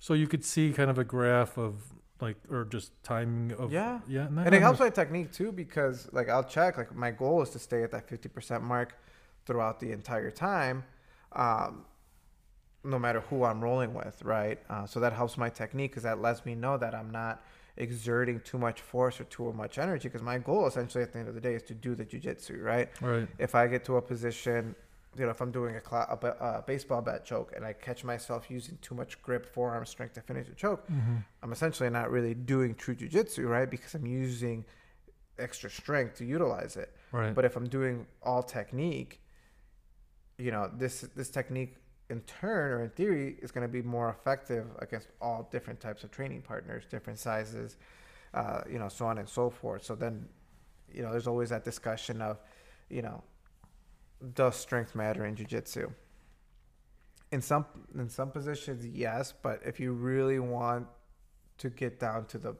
So 0.00 0.14
you 0.14 0.26
could 0.26 0.44
see 0.44 0.72
kind 0.72 0.90
of 0.90 0.98
a 0.98 1.04
graph 1.04 1.56
of 1.56 1.92
like, 2.22 2.36
or 2.50 2.64
just 2.64 2.92
timing 3.02 3.52
of. 3.58 3.72
Yeah. 3.72 4.00
Yeah. 4.08 4.26
and 4.26 4.54
it 4.54 4.60
helps 4.62 4.80
my 4.80 4.90
technique 4.90 5.32
too 5.32 5.52
because 5.52 6.08
like 6.12 6.28
I'll 6.28 6.44
check 6.44 6.76
like 6.78 6.94
my 6.94 7.10
goal 7.10 7.42
is 7.42 7.50
to 7.50 7.58
stay 7.58 7.82
at 7.82 7.90
that 7.92 8.08
50% 8.08 8.62
mark 8.62 8.96
throughout 9.46 9.80
the 9.80 9.92
entire 9.92 10.30
time 10.30 10.84
um, 11.32 11.84
no 12.84 12.98
matter 12.98 13.20
who 13.20 13.44
I'm 13.44 13.60
rolling 13.62 13.94
with 13.94 14.22
right 14.22 14.58
uh, 14.68 14.86
so 14.86 15.00
that 15.00 15.12
helps 15.12 15.36
my 15.36 15.48
technique 15.48 15.90
because 15.92 16.02
that 16.04 16.20
lets 16.20 16.44
me 16.44 16.54
know 16.54 16.76
that 16.78 16.94
I'm 16.94 17.10
not 17.10 17.42
exerting 17.76 18.40
too 18.40 18.58
much 18.58 18.80
force 18.80 19.20
or 19.20 19.24
too 19.24 19.52
much 19.52 19.78
energy 19.78 20.08
because 20.08 20.22
my 20.22 20.38
goal 20.38 20.66
essentially 20.66 21.02
at 21.02 21.12
the 21.12 21.18
end 21.18 21.28
of 21.28 21.34
the 21.34 21.40
day 21.40 21.54
is 21.54 21.62
to 21.64 21.74
do 21.74 21.94
the 21.94 22.04
jujitsu 22.04 22.62
right 22.62 22.88
Right. 23.00 23.28
if 23.38 23.54
I 23.54 23.66
get 23.68 23.84
to 23.86 23.96
a 23.96 24.02
position, 24.02 24.74
you 25.16 25.24
know, 25.24 25.30
if 25.30 25.40
I'm 25.40 25.50
doing 25.50 25.76
a, 25.76 25.80
cla 25.80 26.18
a, 26.22 26.44
a 26.44 26.64
baseball 26.66 27.02
bat 27.02 27.24
choke 27.24 27.52
and 27.56 27.64
I 27.64 27.72
catch 27.72 28.04
myself 28.04 28.50
using 28.50 28.78
too 28.80 28.94
much 28.94 29.20
grip, 29.22 29.44
forearm 29.46 29.84
strength 29.84 30.14
to 30.14 30.20
finish 30.20 30.46
the 30.48 30.54
choke, 30.54 30.86
Mm-hmm. 30.88 31.16
I'm 31.42 31.52
essentially 31.52 31.90
not 31.90 32.10
really 32.10 32.34
doing 32.34 32.74
true 32.74 32.94
jujitsu, 32.94 33.48
right? 33.48 33.68
Because 33.68 33.94
I'm 33.94 34.06
using 34.06 34.64
extra 35.38 35.70
strength 35.70 36.16
to 36.18 36.24
utilize 36.24 36.76
it. 36.76 36.94
Right. 37.12 37.34
But 37.34 37.44
if 37.44 37.56
I'm 37.56 37.68
doing 37.68 38.06
all 38.22 38.42
technique, 38.42 39.20
you 40.38 40.50
know, 40.50 40.70
this 40.72 41.00
this 41.16 41.28
technique 41.28 41.76
in 42.08 42.20
turn 42.22 42.72
or 42.72 42.84
in 42.84 42.90
theory 42.90 43.36
is 43.40 43.50
going 43.50 43.66
to 43.66 43.72
be 43.72 43.82
more 43.82 44.10
effective 44.10 44.66
against 44.80 45.08
all 45.20 45.48
different 45.50 45.80
types 45.80 46.04
of 46.04 46.10
training 46.10 46.42
partners, 46.42 46.84
different 46.90 47.18
sizes, 47.18 47.76
uh, 48.34 48.62
you 48.70 48.78
know, 48.78 48.88
so 48.88 49.06
on 49.06 49.18
and 49.18 49.28
so 49.28 49.48
forth. 49.48 49.84
So 49.84 49.94
then, 49.94 50.28
you 50.92 51.02
know, 51.02 51.10
there's 51.10 51.28
always 51.28 51.50
that 51.50 51.64
discussion 51.64 52.20
of, 52.20 52.40
you 52.88 53.02
know, 53.02 53.22
does 54.34 54.56
strength 54.56 54.94
matter 54.94 55.24
in 55.24 55.36
jujitsu? 55.36 55.92
In 57.32 57.40
some 57.40 57.64
in 57.94 58.08
some 58.08 58.30
positions, 58.30 58.84
yes, 58.86 59.32
but 59.42 59.60
if 59.64 59.78
you 59.78 59.92
really 59.92 60.38
want 60.38 60.86
to 61.58 61.70
get 61.70 62.00
down 62.00 62.26
to 62.26 62.38
the 62.38 62.56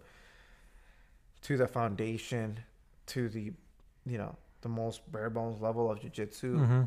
to 1.43 1.57
the 1.57 1.67
foundation, 1.67 2.61
to 3.07 3.29
the 3.29 3.53
you 4.07 4.19
know 4.19 4.37
the 4.63 4.69
most 4.69 5.11
bare 5.11 5.31
bones 5.31 5.61
level 5.61 5.91
of 5.91 6.01
jujitsu, 6.01 6.57
mm-hmm. 6.57 6.83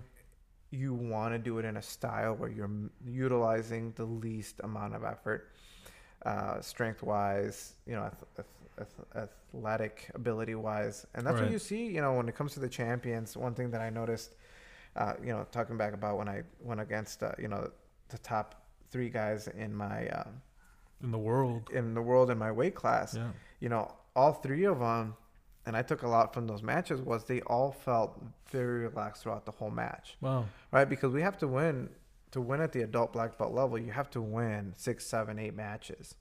you 0.71 0.93
want 0.93 1.33
to 1.33 1.39
do 1.39 1.57
it 1.57 1.65
in 1.65 1.77
a 1.77 1.81
style 1.81 2.35
where 2.35 2.49
you're 2.49 2.71
utilizing 3.05 3.91
the 3.95 4.05
least 4.05 4.61
amount 4.63 4.95
of 4.95 5.03
effort, 5.03 5.51
uh, 6.25 6.61
strength 6.61 7.03
wise, 7.03 7.73
you 7.85 7.95
know, 7.95 8.03
ath- 8.03 8.23
ath- 8.37 8.87
ath- 9.15 9.27
athletic 9.53 10.09
ability 10.15 10.55
wise, 10.55 11.05
and 11.15 11.25
that's 11.25 11.41
what 11.41 11.51
you 11.51 11.59
see. 11.59 11.85
You 11.87 12.01
know, 12.01 12.13
when 12.13 12.29
it 12.29 12.35
comes 12.35 12.53
to 12.53 12.59
the 12.59 12.69
champions, 12.69 13.35
one 13.35 13.53
thing 13.53 13.71
that 13.71 13.81
I 13.81 13.89
noticed, 13.89 14.35
uh, 14.95 15.13
you 15.21 15.27
know, 15.33 15.45
talking 15.51 15.77
back 15.77 15.93
about 15.93 16.17
when 16.17 16.29
I 16.29 16.43
went 16.61 16.81
against, 16.81 17.23
uh, 17.23 17.31
you 17.39 17.47
know, 17.47 17.69
the 18.09 18.17
top 18.19 18.63
three 18.91 19.09
guys 19.09 19.47
in 19.47 19.73
my 19.73 20.07
uh, 20.09 20.27
In 21.01 21.11
the 21.11 21.17
world. 21.17 21.69
in 21.73 21.93
the 21.93 22.01
world 22.01 22.29
in 22.29 22.37
my 22.37 22.51
weight 22.51 22.75
class, 22.75 23.15
Yeah. 23.15 23.29
you 23.59 23.69
know, 23.69 23.93
all 24.15 24.33
three 24.33 24.65
of 24.65 24.79
them, 24.79 25.15
and 25.65 25.75
I 25.75 25.81
took 25.81 26.03
a 26.03 26.07
lot 26.07 26.33
from 26.33 26.45
those 26.47 26.61
matches 26.61 27.01
was 27.01 27.23
they 27.25 27.41
all 27.41 27.71
felt 27.71 28.21
very 28.51 28.81
relaxed 28.87 29.23
throughout 29.23 29.45
the 29.45 29.51
whole 29.51 29.71
match 29.71 30.17
Wow. 30.21 30.45
right? 30.71 30.87
Because 30.87 31.11
we 31.13 31.21
have 31.21 31.37
to 31.39 31.47
win 31.47 31.89
to 32.31 32.41
win 32.41 32.61
at 32.61 32.71
the 32.71 32.81
adult 32.81 33.13
black 33.13 33.37
belt 33.37 33.53
level. 33.53 33.77
You 33.77 33.91
have 33.91 34.09
to 34.11 34.21
win 34.21 34.73
six, 34.75 35.05
seven, 35.05 35.37
eight 35.39 35.55
matches 35.55 36.15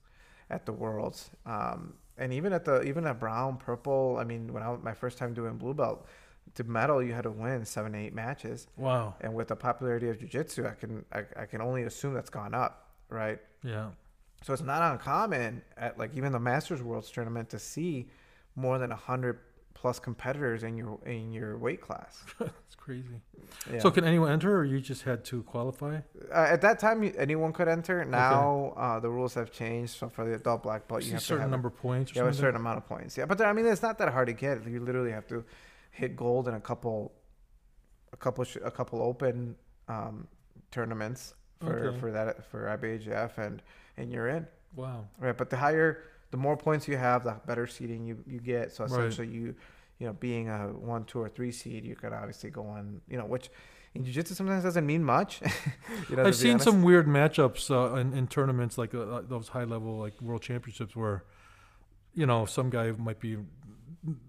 at 0.50 0.66
the 0.66 0.72
worlds, 0.72 1.30
um, 1.46 1.94
and 2.18 2.32
even 2.32 2.52
at 2.52 2.64
the 2.66 2.82
even 2.82 3.06
at 3.06 3.18
brown, 3.20 3.56
purple. 3.56 4.16
I 4.20 4.24
mean, 4.24 4.52
when 4.52 4.62
I 4.62 4.68
was 4.70 4.80
my 4.82 4.92
first 4.94 5.16
time 5.18 5.32
doing 5.34 5.56
blue 5.56 5.72
belt, 5.74 6.06
to 6.54 6.64
medal 6.64 7.02
you 7.02 7.12
had 7.14 7.22
to 7.24 7.30
win 7.30 7.64
seven, 7.64 7.94
eight 7.94 8.14
matches, 8.14 8.66
Wow. 8.76 9.14
and 9.20 9.34
with 9.34 9.48
the 9.48 9.56
popularity 9.56 10.08
of 10.08 10.18
jiu-jitsu, 10.18 10.66
I 10.66 10.72
can 10.72 11.04
I, 11.12 11.24
I 11.36 11.46
can 11.46 11.60
only 11.62 11.84
assume 11.84 12.12
that's 12.14 12.30
gone 12.30 12.54
up, 12.54 12.88
right? 13.08 13.40
Yeah. 13.62 13.90
So 14.42 14.52
it's 14.52 14.62
not 14.62 14.82
uncommon 14.92 15.62
at 15.76 15.98
like 15.98 16.14
even 16.16 16.32
the 16.32 16.40
Masters 16.40 16.82
Worlds 16.82 17.10
tournament 17.10 17.48
to 17.50 17.58
see 17.58 18.08
more 18.56 18.78
than 18.78 18.92
a 18.92 18.96
hundred 18.96 19.38
plus 19.74 19.98
competitors 19.98 20.62
in 20.62 20.76
your 20.76 20.98
in 21.06 21.32
your 21.32 21.56
weight 21.58 21.80
class. 21.80 22.22
It's 22.40 22.74
crazy. 22.76 23.20
Yeah. 23.72 23.78
So 23.78 23.90
can 23.92 24.04
anyone 24.04 24.32
enter, 24.32 24.56
or 24.58 24.64
you 24.64 24.80
just 24.80 25.02
had 25.02 25.24
to 25.26 25.42
qualify? 25.44 25.98
Uh, 26.32 26.34
at 26.34 26.60
that 26.62 26.78
time, 26.80 27.02
you- 27.04 27.14
anyone 27.16 27.52
could 27.52 27.68
enter. 27.68 28.04
Now 28.04 28.72
uh, 28.76 28.98
the 28.98 29.08
rules 29.10 29.34
have 29.34 29.52
changed. 29.52 29.92
So 29.98 30.08
for 30.08 30.24
the 30.24 30.34
adult 30.34 30.64
black 30.64 30.88
belt, 30.88 31.02
you 31.04 31.10
a 31.10 31.12
have 31.14 31.20
to 31.20 31.26
certain 31.26 31.42
have 31.42 31.50
number 31.50 31.68
of 31.68 31.76
points. 31.76 32.10
Or 32.12 32.14
yeah, 32.16 32.22
a 32.22 32.24
something? 32.26 32.40
certain 32.40 32.56
amount 32.60 32.78
of 32.78 32.86
points. 32.88 33.16
Yeah, 33.16 33.26
but 33.26 33.38
there, 33.38 33.46
I 33.46 33.52
mean, 33.52 33.66
it's 33.66 33.82
not 33.82 33.98
that 33.98 34.08
hard 34.08 34.26
to 34.28 34.32
get. 34.32 34.66
You 34.66 34.80
literally 34.80 35.12
have 35.12 35.26
to 35.28 35.44
hit 35.92 36.16
gold 36.16 36.48
in 36.48 36.54
a 36.54 36.60
couple, 36.60 37.12
a 38.12 38.16
couple, 38.16 38.44
a 38.64 38.70
couple 38.70 39.00
open 39.02 39.54
um, 39.88 40.26
tournaments 40.72 41.34
for 41.60 41.88
Okay. 41.88 41.98
for 42.00 42.10
that 42.10 42.44
for 42.50 42.66
IBJJF, 42.76 43.38
and 43.38 43.62
and 43.96 44.10
you're 44.12 44.28
in. 44.28 44.46
Wow. 44.74 45.04
Right, 45.20 45.36
but 45.36 45.48
the 45.50 45.56
higher, 45.56 46.02
the 46.32 46.36
more 46.38 46.56
points 46.56 46.88
you 46.88 46.96
have, 46.96 47.22
the 47.24 47.36
better 47.46 47.66
seeding 47.66 48.04
you, 48.06 48.16
you 48.26 48.40
get. 48.40 48.72
So 48.72 48.84
Right. 48.84 48.92
essentially, 48.92 49.28
you, 49.28 49.54
you 49.98 50.06
know, 50.08 50.14
being 50.14 50.48
a 50.48 50.68
one, 50.68 51.04
two, 51.04 51.20
or 51.20 51.28
three 51.28 51.52
seed, 51.52 51.84
you 51.84 51.94
could 51.94 52.12
obviously 52.12 52.50
go 52.50 52.64
on. 52.66 53.00
You 53.08 53.18
know, 53.18 53.26
which 53.26 53.50
in 53.94 54.02
jiu-jitsu 54.04 54.34
sometimes 54.34 54.64
doesn't 54.64 54.86
mean 54.86 55.04
much. 55.04 55.40
you 56.08 56.16
know, 56.16 56.24
I've 56.24 56.34
seen 56.36 56.52
honest. 56.52 56.64
some 56.64 56.82
weird 56.82 57.06
matchups 57.06 57.70
uh, 57.70 57.94
in, 57.96 58.14
in 58.14 58.26
tournaments 58.26 58.78
like 58.78 58.94
uh, 58.94 59.20
those 59.28 59.48
high 59.48 59.64
level 59.64 59.98
like 59.98 60.20
world 60.22 60.40
championships 60.42 60.96
where, 60.96 61.22
you 62.14 62.24
know, 62.24 62.46
some 62.46 62.70
guy 62.70 62.92
might 62.92 63.20
be 63.20 63.36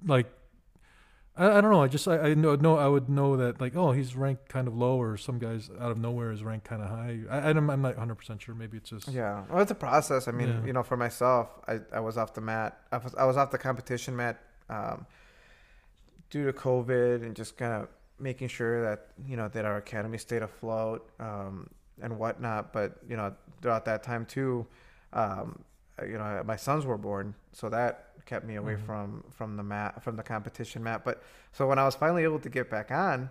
like, 0.06 0.28
I, 1.36 1.58
I 1.58 1.62
don't 1.62 1.72
know. 1.72 1.82
I 1.82 1.88
just 1.88 2.08
I, 2.08 2.18
I 2.20 2.34
know 2.36 2.56
know 2.56 2.78
I 2.78 2.88
would 2.88 3.10
know 3.10 3.38
that 3.38 3.60
like 3.60 3.76
oh 3.76 3.92
he's 3.92 4.16
ranked 4.16 4.50
kind 4.50 4.68
of 4.68 4.76
low 4.76 5.02
or 5.02 5.18
some 5.18 5.40
guys 5.40 5.70
out 5.80 5.92
of 5.92 5.98
nowhere 5.98 6.32
is 6.32 6.44
ranked 6.44 6.66
kind 6.68 6.82
of 6.82 6.90
high. 6.90 7.20
I, 7.30 7.50
I'm 7.50 7.70
I'm 7.70 7.82
not 7.82 7.94
100 7.96 8.16
percent 8.16 8.42
sure. 8.42 8.54
Maybe 8.56 8.78
it's 8.78 8.90
just 8.90 9.08
Yeah, 9.08 9.44
well, 9.50 9.62
it's 9.62 9.72
a 9.72 9.76
process. 9.76 10.28
I 10.28 10.32
mean, 10.32 10.50
Yeah. 10.50 10.66
you 10.66 10.74
know, 10.74 10.84
for 10.84 10.98
myself, 10.98 11.50
I, 11.68 11.80
I 11.92 12.00
was 12.02 12.18
off 12.18 12.34
the 12.34 12.42
mat. 12.42 12.78
I 12.92 12.98
was, 12.98 13.16
I 13.16 13.26
was 13.26 13.38
off 13.38 13.50
the 13.52 13.58
competition 13.58 14.16
mat 14.16 14.42
um, 14.70 15.06
due 16.30 16.46
to 16.46 16.54
COVID 16.54 17.24
and 17.24 17.36
just 17.36 17.58
kind 17.58 17.74
of 17.74 17.88
making 18.20 18.48
sure 18.48 18.84
that 18.84 19.08
you 19.28 19.36
know 19.36 19.48
that 19.50 19.66
our 19.66 19.78
academy 19.78 20.18
stayed 20.20 20.44
afloat 20.44 21.10
um, 21.20 21.68
and 22.02 22.20
whatnot. 22.20 22.72
But 22.74 22.98
you 23.10 23.18
know, 23.18 23.34
throughout 23.62 23.86
that 23.86 24.04
time 24.04 24.26
too, 24.28 24.68
um, 25.14 25.64
you 26.02 26.18
know, 26.20 26.44
my 26.46 26.56
sons 26.58 26.86
were 26.86 26.98
born, 26.98 27.34
so 27.54 27.70
that 27.70 28.10
kept 28.26 28.46
me 28.46 28.56
away 28.56 28.76
Mhm. 28.76 28.86
from 28.86 29.24
from 29.32 29.58
the 29.58 29.64
mat 29.64 30.02
from 30.04 30.16
the 30.16 30.24
competition 30.24 30.84
mat. 30.84 31.04
But 31.04 31.22
so 31.52 31.68
when 31.68 31.80
I 31.80 31.86
was 31.86 31.96
finally 31.96 32.24
able 32.24 32.40
to 32.40 32.50
get 32.50 32.70
back 32.70 32.92
on, 32.92 33.30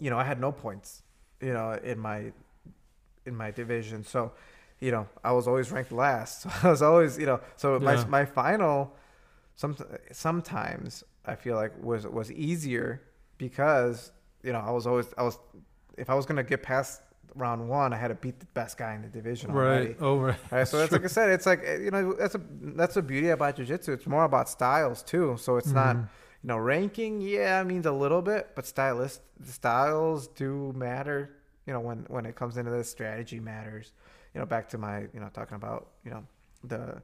you 0.00 0.10
know, 0.10 0.18
I 0.18 0.24
had 0.24 0.40
no 0.40 0.52
points, 0.52 1.02
you 1.40 1.52
know, 1.52 1.72
in 1.72 1.98
my 1.98 2.32
in 3.26 3.36
my 3.36 3.50
division. 3.50 4.04
So, 4.04 4.32
you 4.80 4.90
know, 4.90 5.06
I 5.22 5.32
was 5.32 5.46
always 5.48 5.70
ranked 5.70 5.92
last. 5.92 6.42
So 6.48 6.50
I 6.62 6.70
was 6.70 6.82
always, 6.82 7.18
you 7.18 7.26
know, 7.26 7.40
so 7.56 7.78
my 7.80 7.96
my 8.06 8.24
final 8.24 8.96
some 9.54 9.76
sometimes 10.12 11.04
I 11.26 11.34
feel 11.34 11.56
like 11.56 11.72
was 11.82 12.06
was 12.06 12.30
easier 12.32 13.02
because, 13.38 14.12
you 14.42 14.52
know, 14.52 14.60
I 14.60 14.70
was 14.70 14.86
always 14.86 15.06
I 15.18 15.22
was 15.22 15.38
if 15.96 16.08
I 16.08 16.14
was 16.14 16.26
going 16.26 16.36
to 16.36 16.42
get 16.44 16.62
past 16.62 17.02
round 17.38 17.68
1, 17.68 17.92
I 17.92 17.96
had 17.96 18.08
to 18.08 18.14
beat 18.14 18.38
the 18.40 18.46
best 18.46 18.76
guy 18.76 18.94
in 18.94 19.02
the 19.02 19.08
division 19.08 19.50
already. 19.50 19.86
right. 19.88 19.96
Oh 20.00 20.18
right. 20.18 20.68
So 20.68 20.78
that's 20.78 20.92
like 20.92 21.04
I 21.04 21.08
said, 21.08 21.30
it's 21.30 21.46
like 21.46 21.62
eh, 21.64 21.76
you 21.78 21.90
know 21.90 22.14
that's 22.14 22.34
a 22.34 22.40
that's 22.80 22.94
the 22.94 23.02
beauty 23.02 23.28
about 23.30 23.56
jujitsu. 23.56 23.88
It's 23.90 24.06
more 24.06 24.24
about 24.24 24.48
styles 24.48 25.02
too. 25.02 25.36
So 25.38 25.56
it's 25.56 25.72
not 25.72 25.96
Mhm. 25.96 26.02
you 26.42 26.48
know 26.48 26.58
ranking. 26.58 27.20
Yeah, 27.20 27.62
means 27.64 27.86
a 27.86 27.92
little 27.92 28.22
bit, 28.22 28.50
but 28.54 28.66
stylist 28.66 29.22
styles 29.44 30.28
do 30.28 30.72
matter. 30.76 31.30
You 31.66 31.72
know 31.74 31.80
when 31.80 32.04
when 32.08 32.26
it 32.26 32.34
comes 32.36 32.56
into 32.56 32.70
this, 32.70 32.90
strategy 32.90 33.40
matters. 33.40 33.92
You 34.34 34.40
know 34.40 34.46
back 34.46 34.68
to 34.70 34.78
my 34.78 35.00
you 35.14 35.20
know 35.20 35.30
talking 35.32 35.56
about 35.56 35.88
you 36.04 36.10
know 36.10 36.24
the 36.64 37.00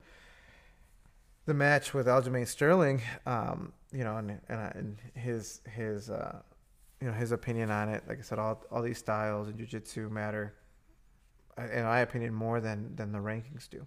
the 1.47 1.55
match 1.55 1.93
with 1.95 2.07
Aljamain 2.07 2.47
Sterling. 2.47 3.03
Um, 3.27 3.73
you 3.93 4.05
know 4.05 4.17
and 4.17 4.41
and, 4.49 4.61
and 4.77 4.99
his 5.15 5.61
his 5.71 6.11
uh, 6.11 6.41
you 7.05 7.11
know 7.11 7.17
his 7.17 7.33
opinion 7.33 7.71
on 7.71 7.91
it. 7.91 8.03
Like 8.09 8.19
I 8.19 8.23
said, 8.23 8.39
all 8.39 8.65
all 8.71 8.81
these 8.81 8.97
styles 8.99 9.49
in 9.49 9.59
jujitsu 9.59 10.11
matter 10.11 10.55
uh, 11.59 11.67
in 11.73 11.85
my 11.85 12.01
opinion, 12.01 12.33
more 12.33 12.61
than 12.61 12.97
than 12.97 13.13
the 13.13 13.19
rankings 13.19 13.69
do. 13.69 13.87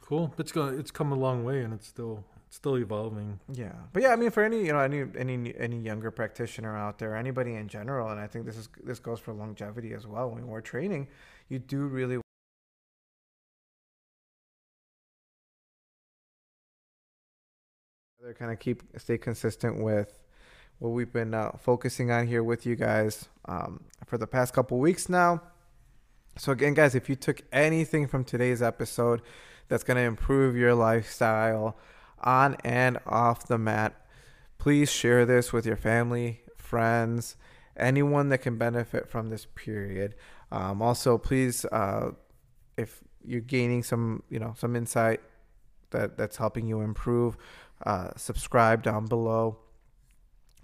Cool. 0.00 0.34
It's 0.36 0.50
going 0.50 0.78
it's 0.80 0.90
come 0.90 1.12
a 1.12 1.16
long 1.16 1.44
way 1.44 1.62
and 1.62 1.72
it's 1.72 1.86
still 1.86 2.24
it's 2.48 2.56
still 2.56 2.76
evolving. 2.76 3.38
Yeah, 3.52 3.72
but 3.92 4.02
yeah, 4.02 4.10
I 4.10 4.16
mean, 4.16 4.30
for 4.30 4.42
any 4.42 4.66
you 4.66 4.72
know 4.72 4.80
any 4.80 5.04
any 5.16 5.54
any 5.56 5.78
younger 5.78 6.10
practitioner 6.10 6.76
out 6.76 6.98
there, 6.98 7.14
anybody 7.14 7.54
in 7.54 7.68
general, 7.68 8.08
and 8.08 8.20
I 8.20 8.26
think 8.26 8.44
this 8.44 8.56
is 8.56 8.68
this 8.82 8.98
goes 8.98 9.20
for 9.20 9.32
longevity 9.32 9.94
as 9.94 10.08
well. 10.08 10.30
When 10.30 10.48
we're 10.48 10.60
training, 10.60 11.06
you 11.48 11.60
do 11.60 11.86
really 11.86 12.20
kind 18.38 18.52
of 18.52 18.58
keep 18.58 18.82
stay 18.98 19.18
consistent 19.18 19.80
with 19.80 20.22
what 20.78 20.90
we've 20.90 21.12
been 21.12 21.34
uh, 21.34 21.52
focusing 21.58 22.10
on 22.10 22.26
here 22.26 22.42
with 22.42 22.66
you 22.66 22.76
guys 22.76 23.28
um, 23.46 23.84
for 24.04 24.18
the 24.18 24.26
past 24.26 24.52
couple 24.52 24.78
weeks 24.78 25.08
now. 25.08 25.40
So 26.38 26.52
again, 26.52 26.74
guys, 26.74 26.94
if 26.94 27.08
you 27.08 27.16
took 27.16 27.42
anything 27.52 28.06
from 28.06 28.24
today's 28.24 28.62
episode 28.62 29.22
that's 29.68 29.84
going 29.84 29.96
to 29.96 30.02
improve 30.02 30.56
your 30.56 30.74
lifestyle 30.74 31.76
on 32.20 32.56
and 32.64 32.98
off 33.06 33.46
the 33.46 33.58
mat, 33.58 33.94
please 34.58 34.90
share 34.90 35.26
this 35.26 35.52
with 35.52 35.66
your 35.66 35.76
family, 35.76 36.40
friends, 36.56 37.36
anyone 37.76 38.28
that 38.30 38.38
can 38.38 38.56
benefit 38.56 39.08
from 39.08 39.28
this 39.28 39.46
period. 39.54 40.14
Um, 40.50 40.82
also, 40.82 41.18
please, 41.18 41.64
uh, 41.66 42.12
if 42.76 43.00
you're 43.24 43.40
gaining 43.40 43.82
some, 43.82 44.22
you 44.28 44.38
know, 44.38 44.54
some 44.56 44.74
insight 44.74 45.20
that 45.90 46.16
that's 46.16 46.36
helping 46.36 46.66
you 46.66 46.80
improve, 46.80 47.36
uh, 47.84 48.10
subscribe 48.16 48.82
down 48.82 49.06
below 49.06 49.58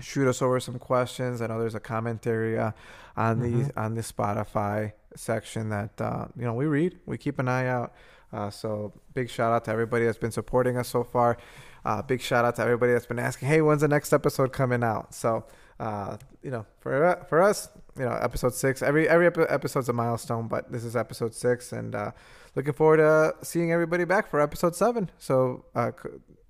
shoot 0.01 0.29
us 0.29 0.41
over 0.43 0.61
some 0.61 0.79
questions. 0.79 1.43
I 1.43 1.47
know 1.49 1.59
there's 1.59 1.75
a 1.75 1.81
comment 1.81 2.27
area 2.27 2.75
on 3.17 3.41
the 3.41 3.49
Mhm. 3.65 3.73
on 3.77 3.95
the 3.95 4.03
Spotify 4.03 4.93
section 5.17 5.71
that 5.71 6.01
uh, 6.01 6.27
you 6.37 6.45
know 6.45 6.55
we 6.55 6.67
read. 6.67 6.99
We 7.07 7.19
keep 7.19 7.39
an 7.39 7.49
eye 7.49 7.67
out. 7.67 7.93
Uh, 8.33 8.51
so 8.51 8.93
big 9.15 9.31
shout 9.31 9.53
out 9.53 9.65
to 9.65 9.71
everybody 9.71 10.05
that's 10.05 10.19
been 10.19 10.31
supporting 10.31 10.77
us 10.77 10.89
so 10.89 11.03
far. 11.03 11.37
Uh, 11.85 12.03
big 12.03 12.21
shout 12.21 12.45
out 12.45 12.57
to 12.57 12.63
everybody 12.63 12.93
that's 12.93 13.07
been 13.07 13.19
asking, 13.19 13.49
hey, 13.49 13.63
when's 13.63 13.81
the 13.81 13.89
next 13.89 14.13
episode 14.13 14.53
coming 14.53 14.83
out? 14.85 15.15
So 15.15 15.45
uh, 15.81 16.17
you 16.43 16.51
know, 16.51 16.67
for 16.81 17.25
for 17.29 17.41
us, 17.41 17.69
you 17.97 18.05
know, 18.05 18.13
episode 18.13 18.53
six. 18.55 18.83
Every 18.83 19.09
every 19.09 19.27
epi- 19.29 19.49
episode's 19.49 19.89
a 19.89 19.93
milestone, 19.93 20.47
but 20.49 20.71
this 20.71 20.85
is 20.85 20.95
episode 20.97 21.35
six, 21.35 21.73
and 21.73 21.95
uh, 21.95 22.11
looking 22.57 22.73
forward 22.75 22.97
to 22.99 23.35
seeing 23.45 23.73
everybody 23.73 24.05
back 24.05 24.29
for 24.29 24.41
episode 24.41 24.75
seven. 24.77 25.11
So 25.19 25.65
uh, 25.75 25.93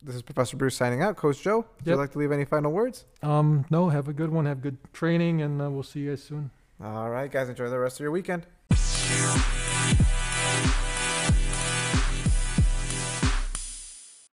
this 0.02 0.14
is 0.14 0.22
Professor 0.22 0.56
Bruce 0.56 0.76
signing 0.76 1.02
out. 1.02 1.16
Coach 1.16 1.42
Joe, 1.42 1.58
would 1.78 1.86
you 1.86 1.96
like 1.96 2.12
to 2.12 2.18
leave 2.18 2.32
any 2.32 2.44
final 2.44 2.72
words? 2.72 3.04
Um, 3.22 3.64
no, 3.70 3.88
have 3.88 4.08
a 4.08 4.12
good 4.12 4.30
one. 4.30 4.46
Have 4.46 4.62
good 4.62 4.78
training, 4.92 5.42
and 5.42 5.60
uh, 5.60 5.70
we'll 5.70 5.82
see 5.82 6.00
you 6.00 6.10
guys 6.10 6.22
soon. 6.22 6.50
All 6.82 7.10
right, 7.10 7.30
guys, 7.30 7.48
enjoy 7.48 7.68
the 7.68 7.78
rest 7.78 7.96
of 7.96 8.00
your 8.00 8.12
weekend. 8.12 8.46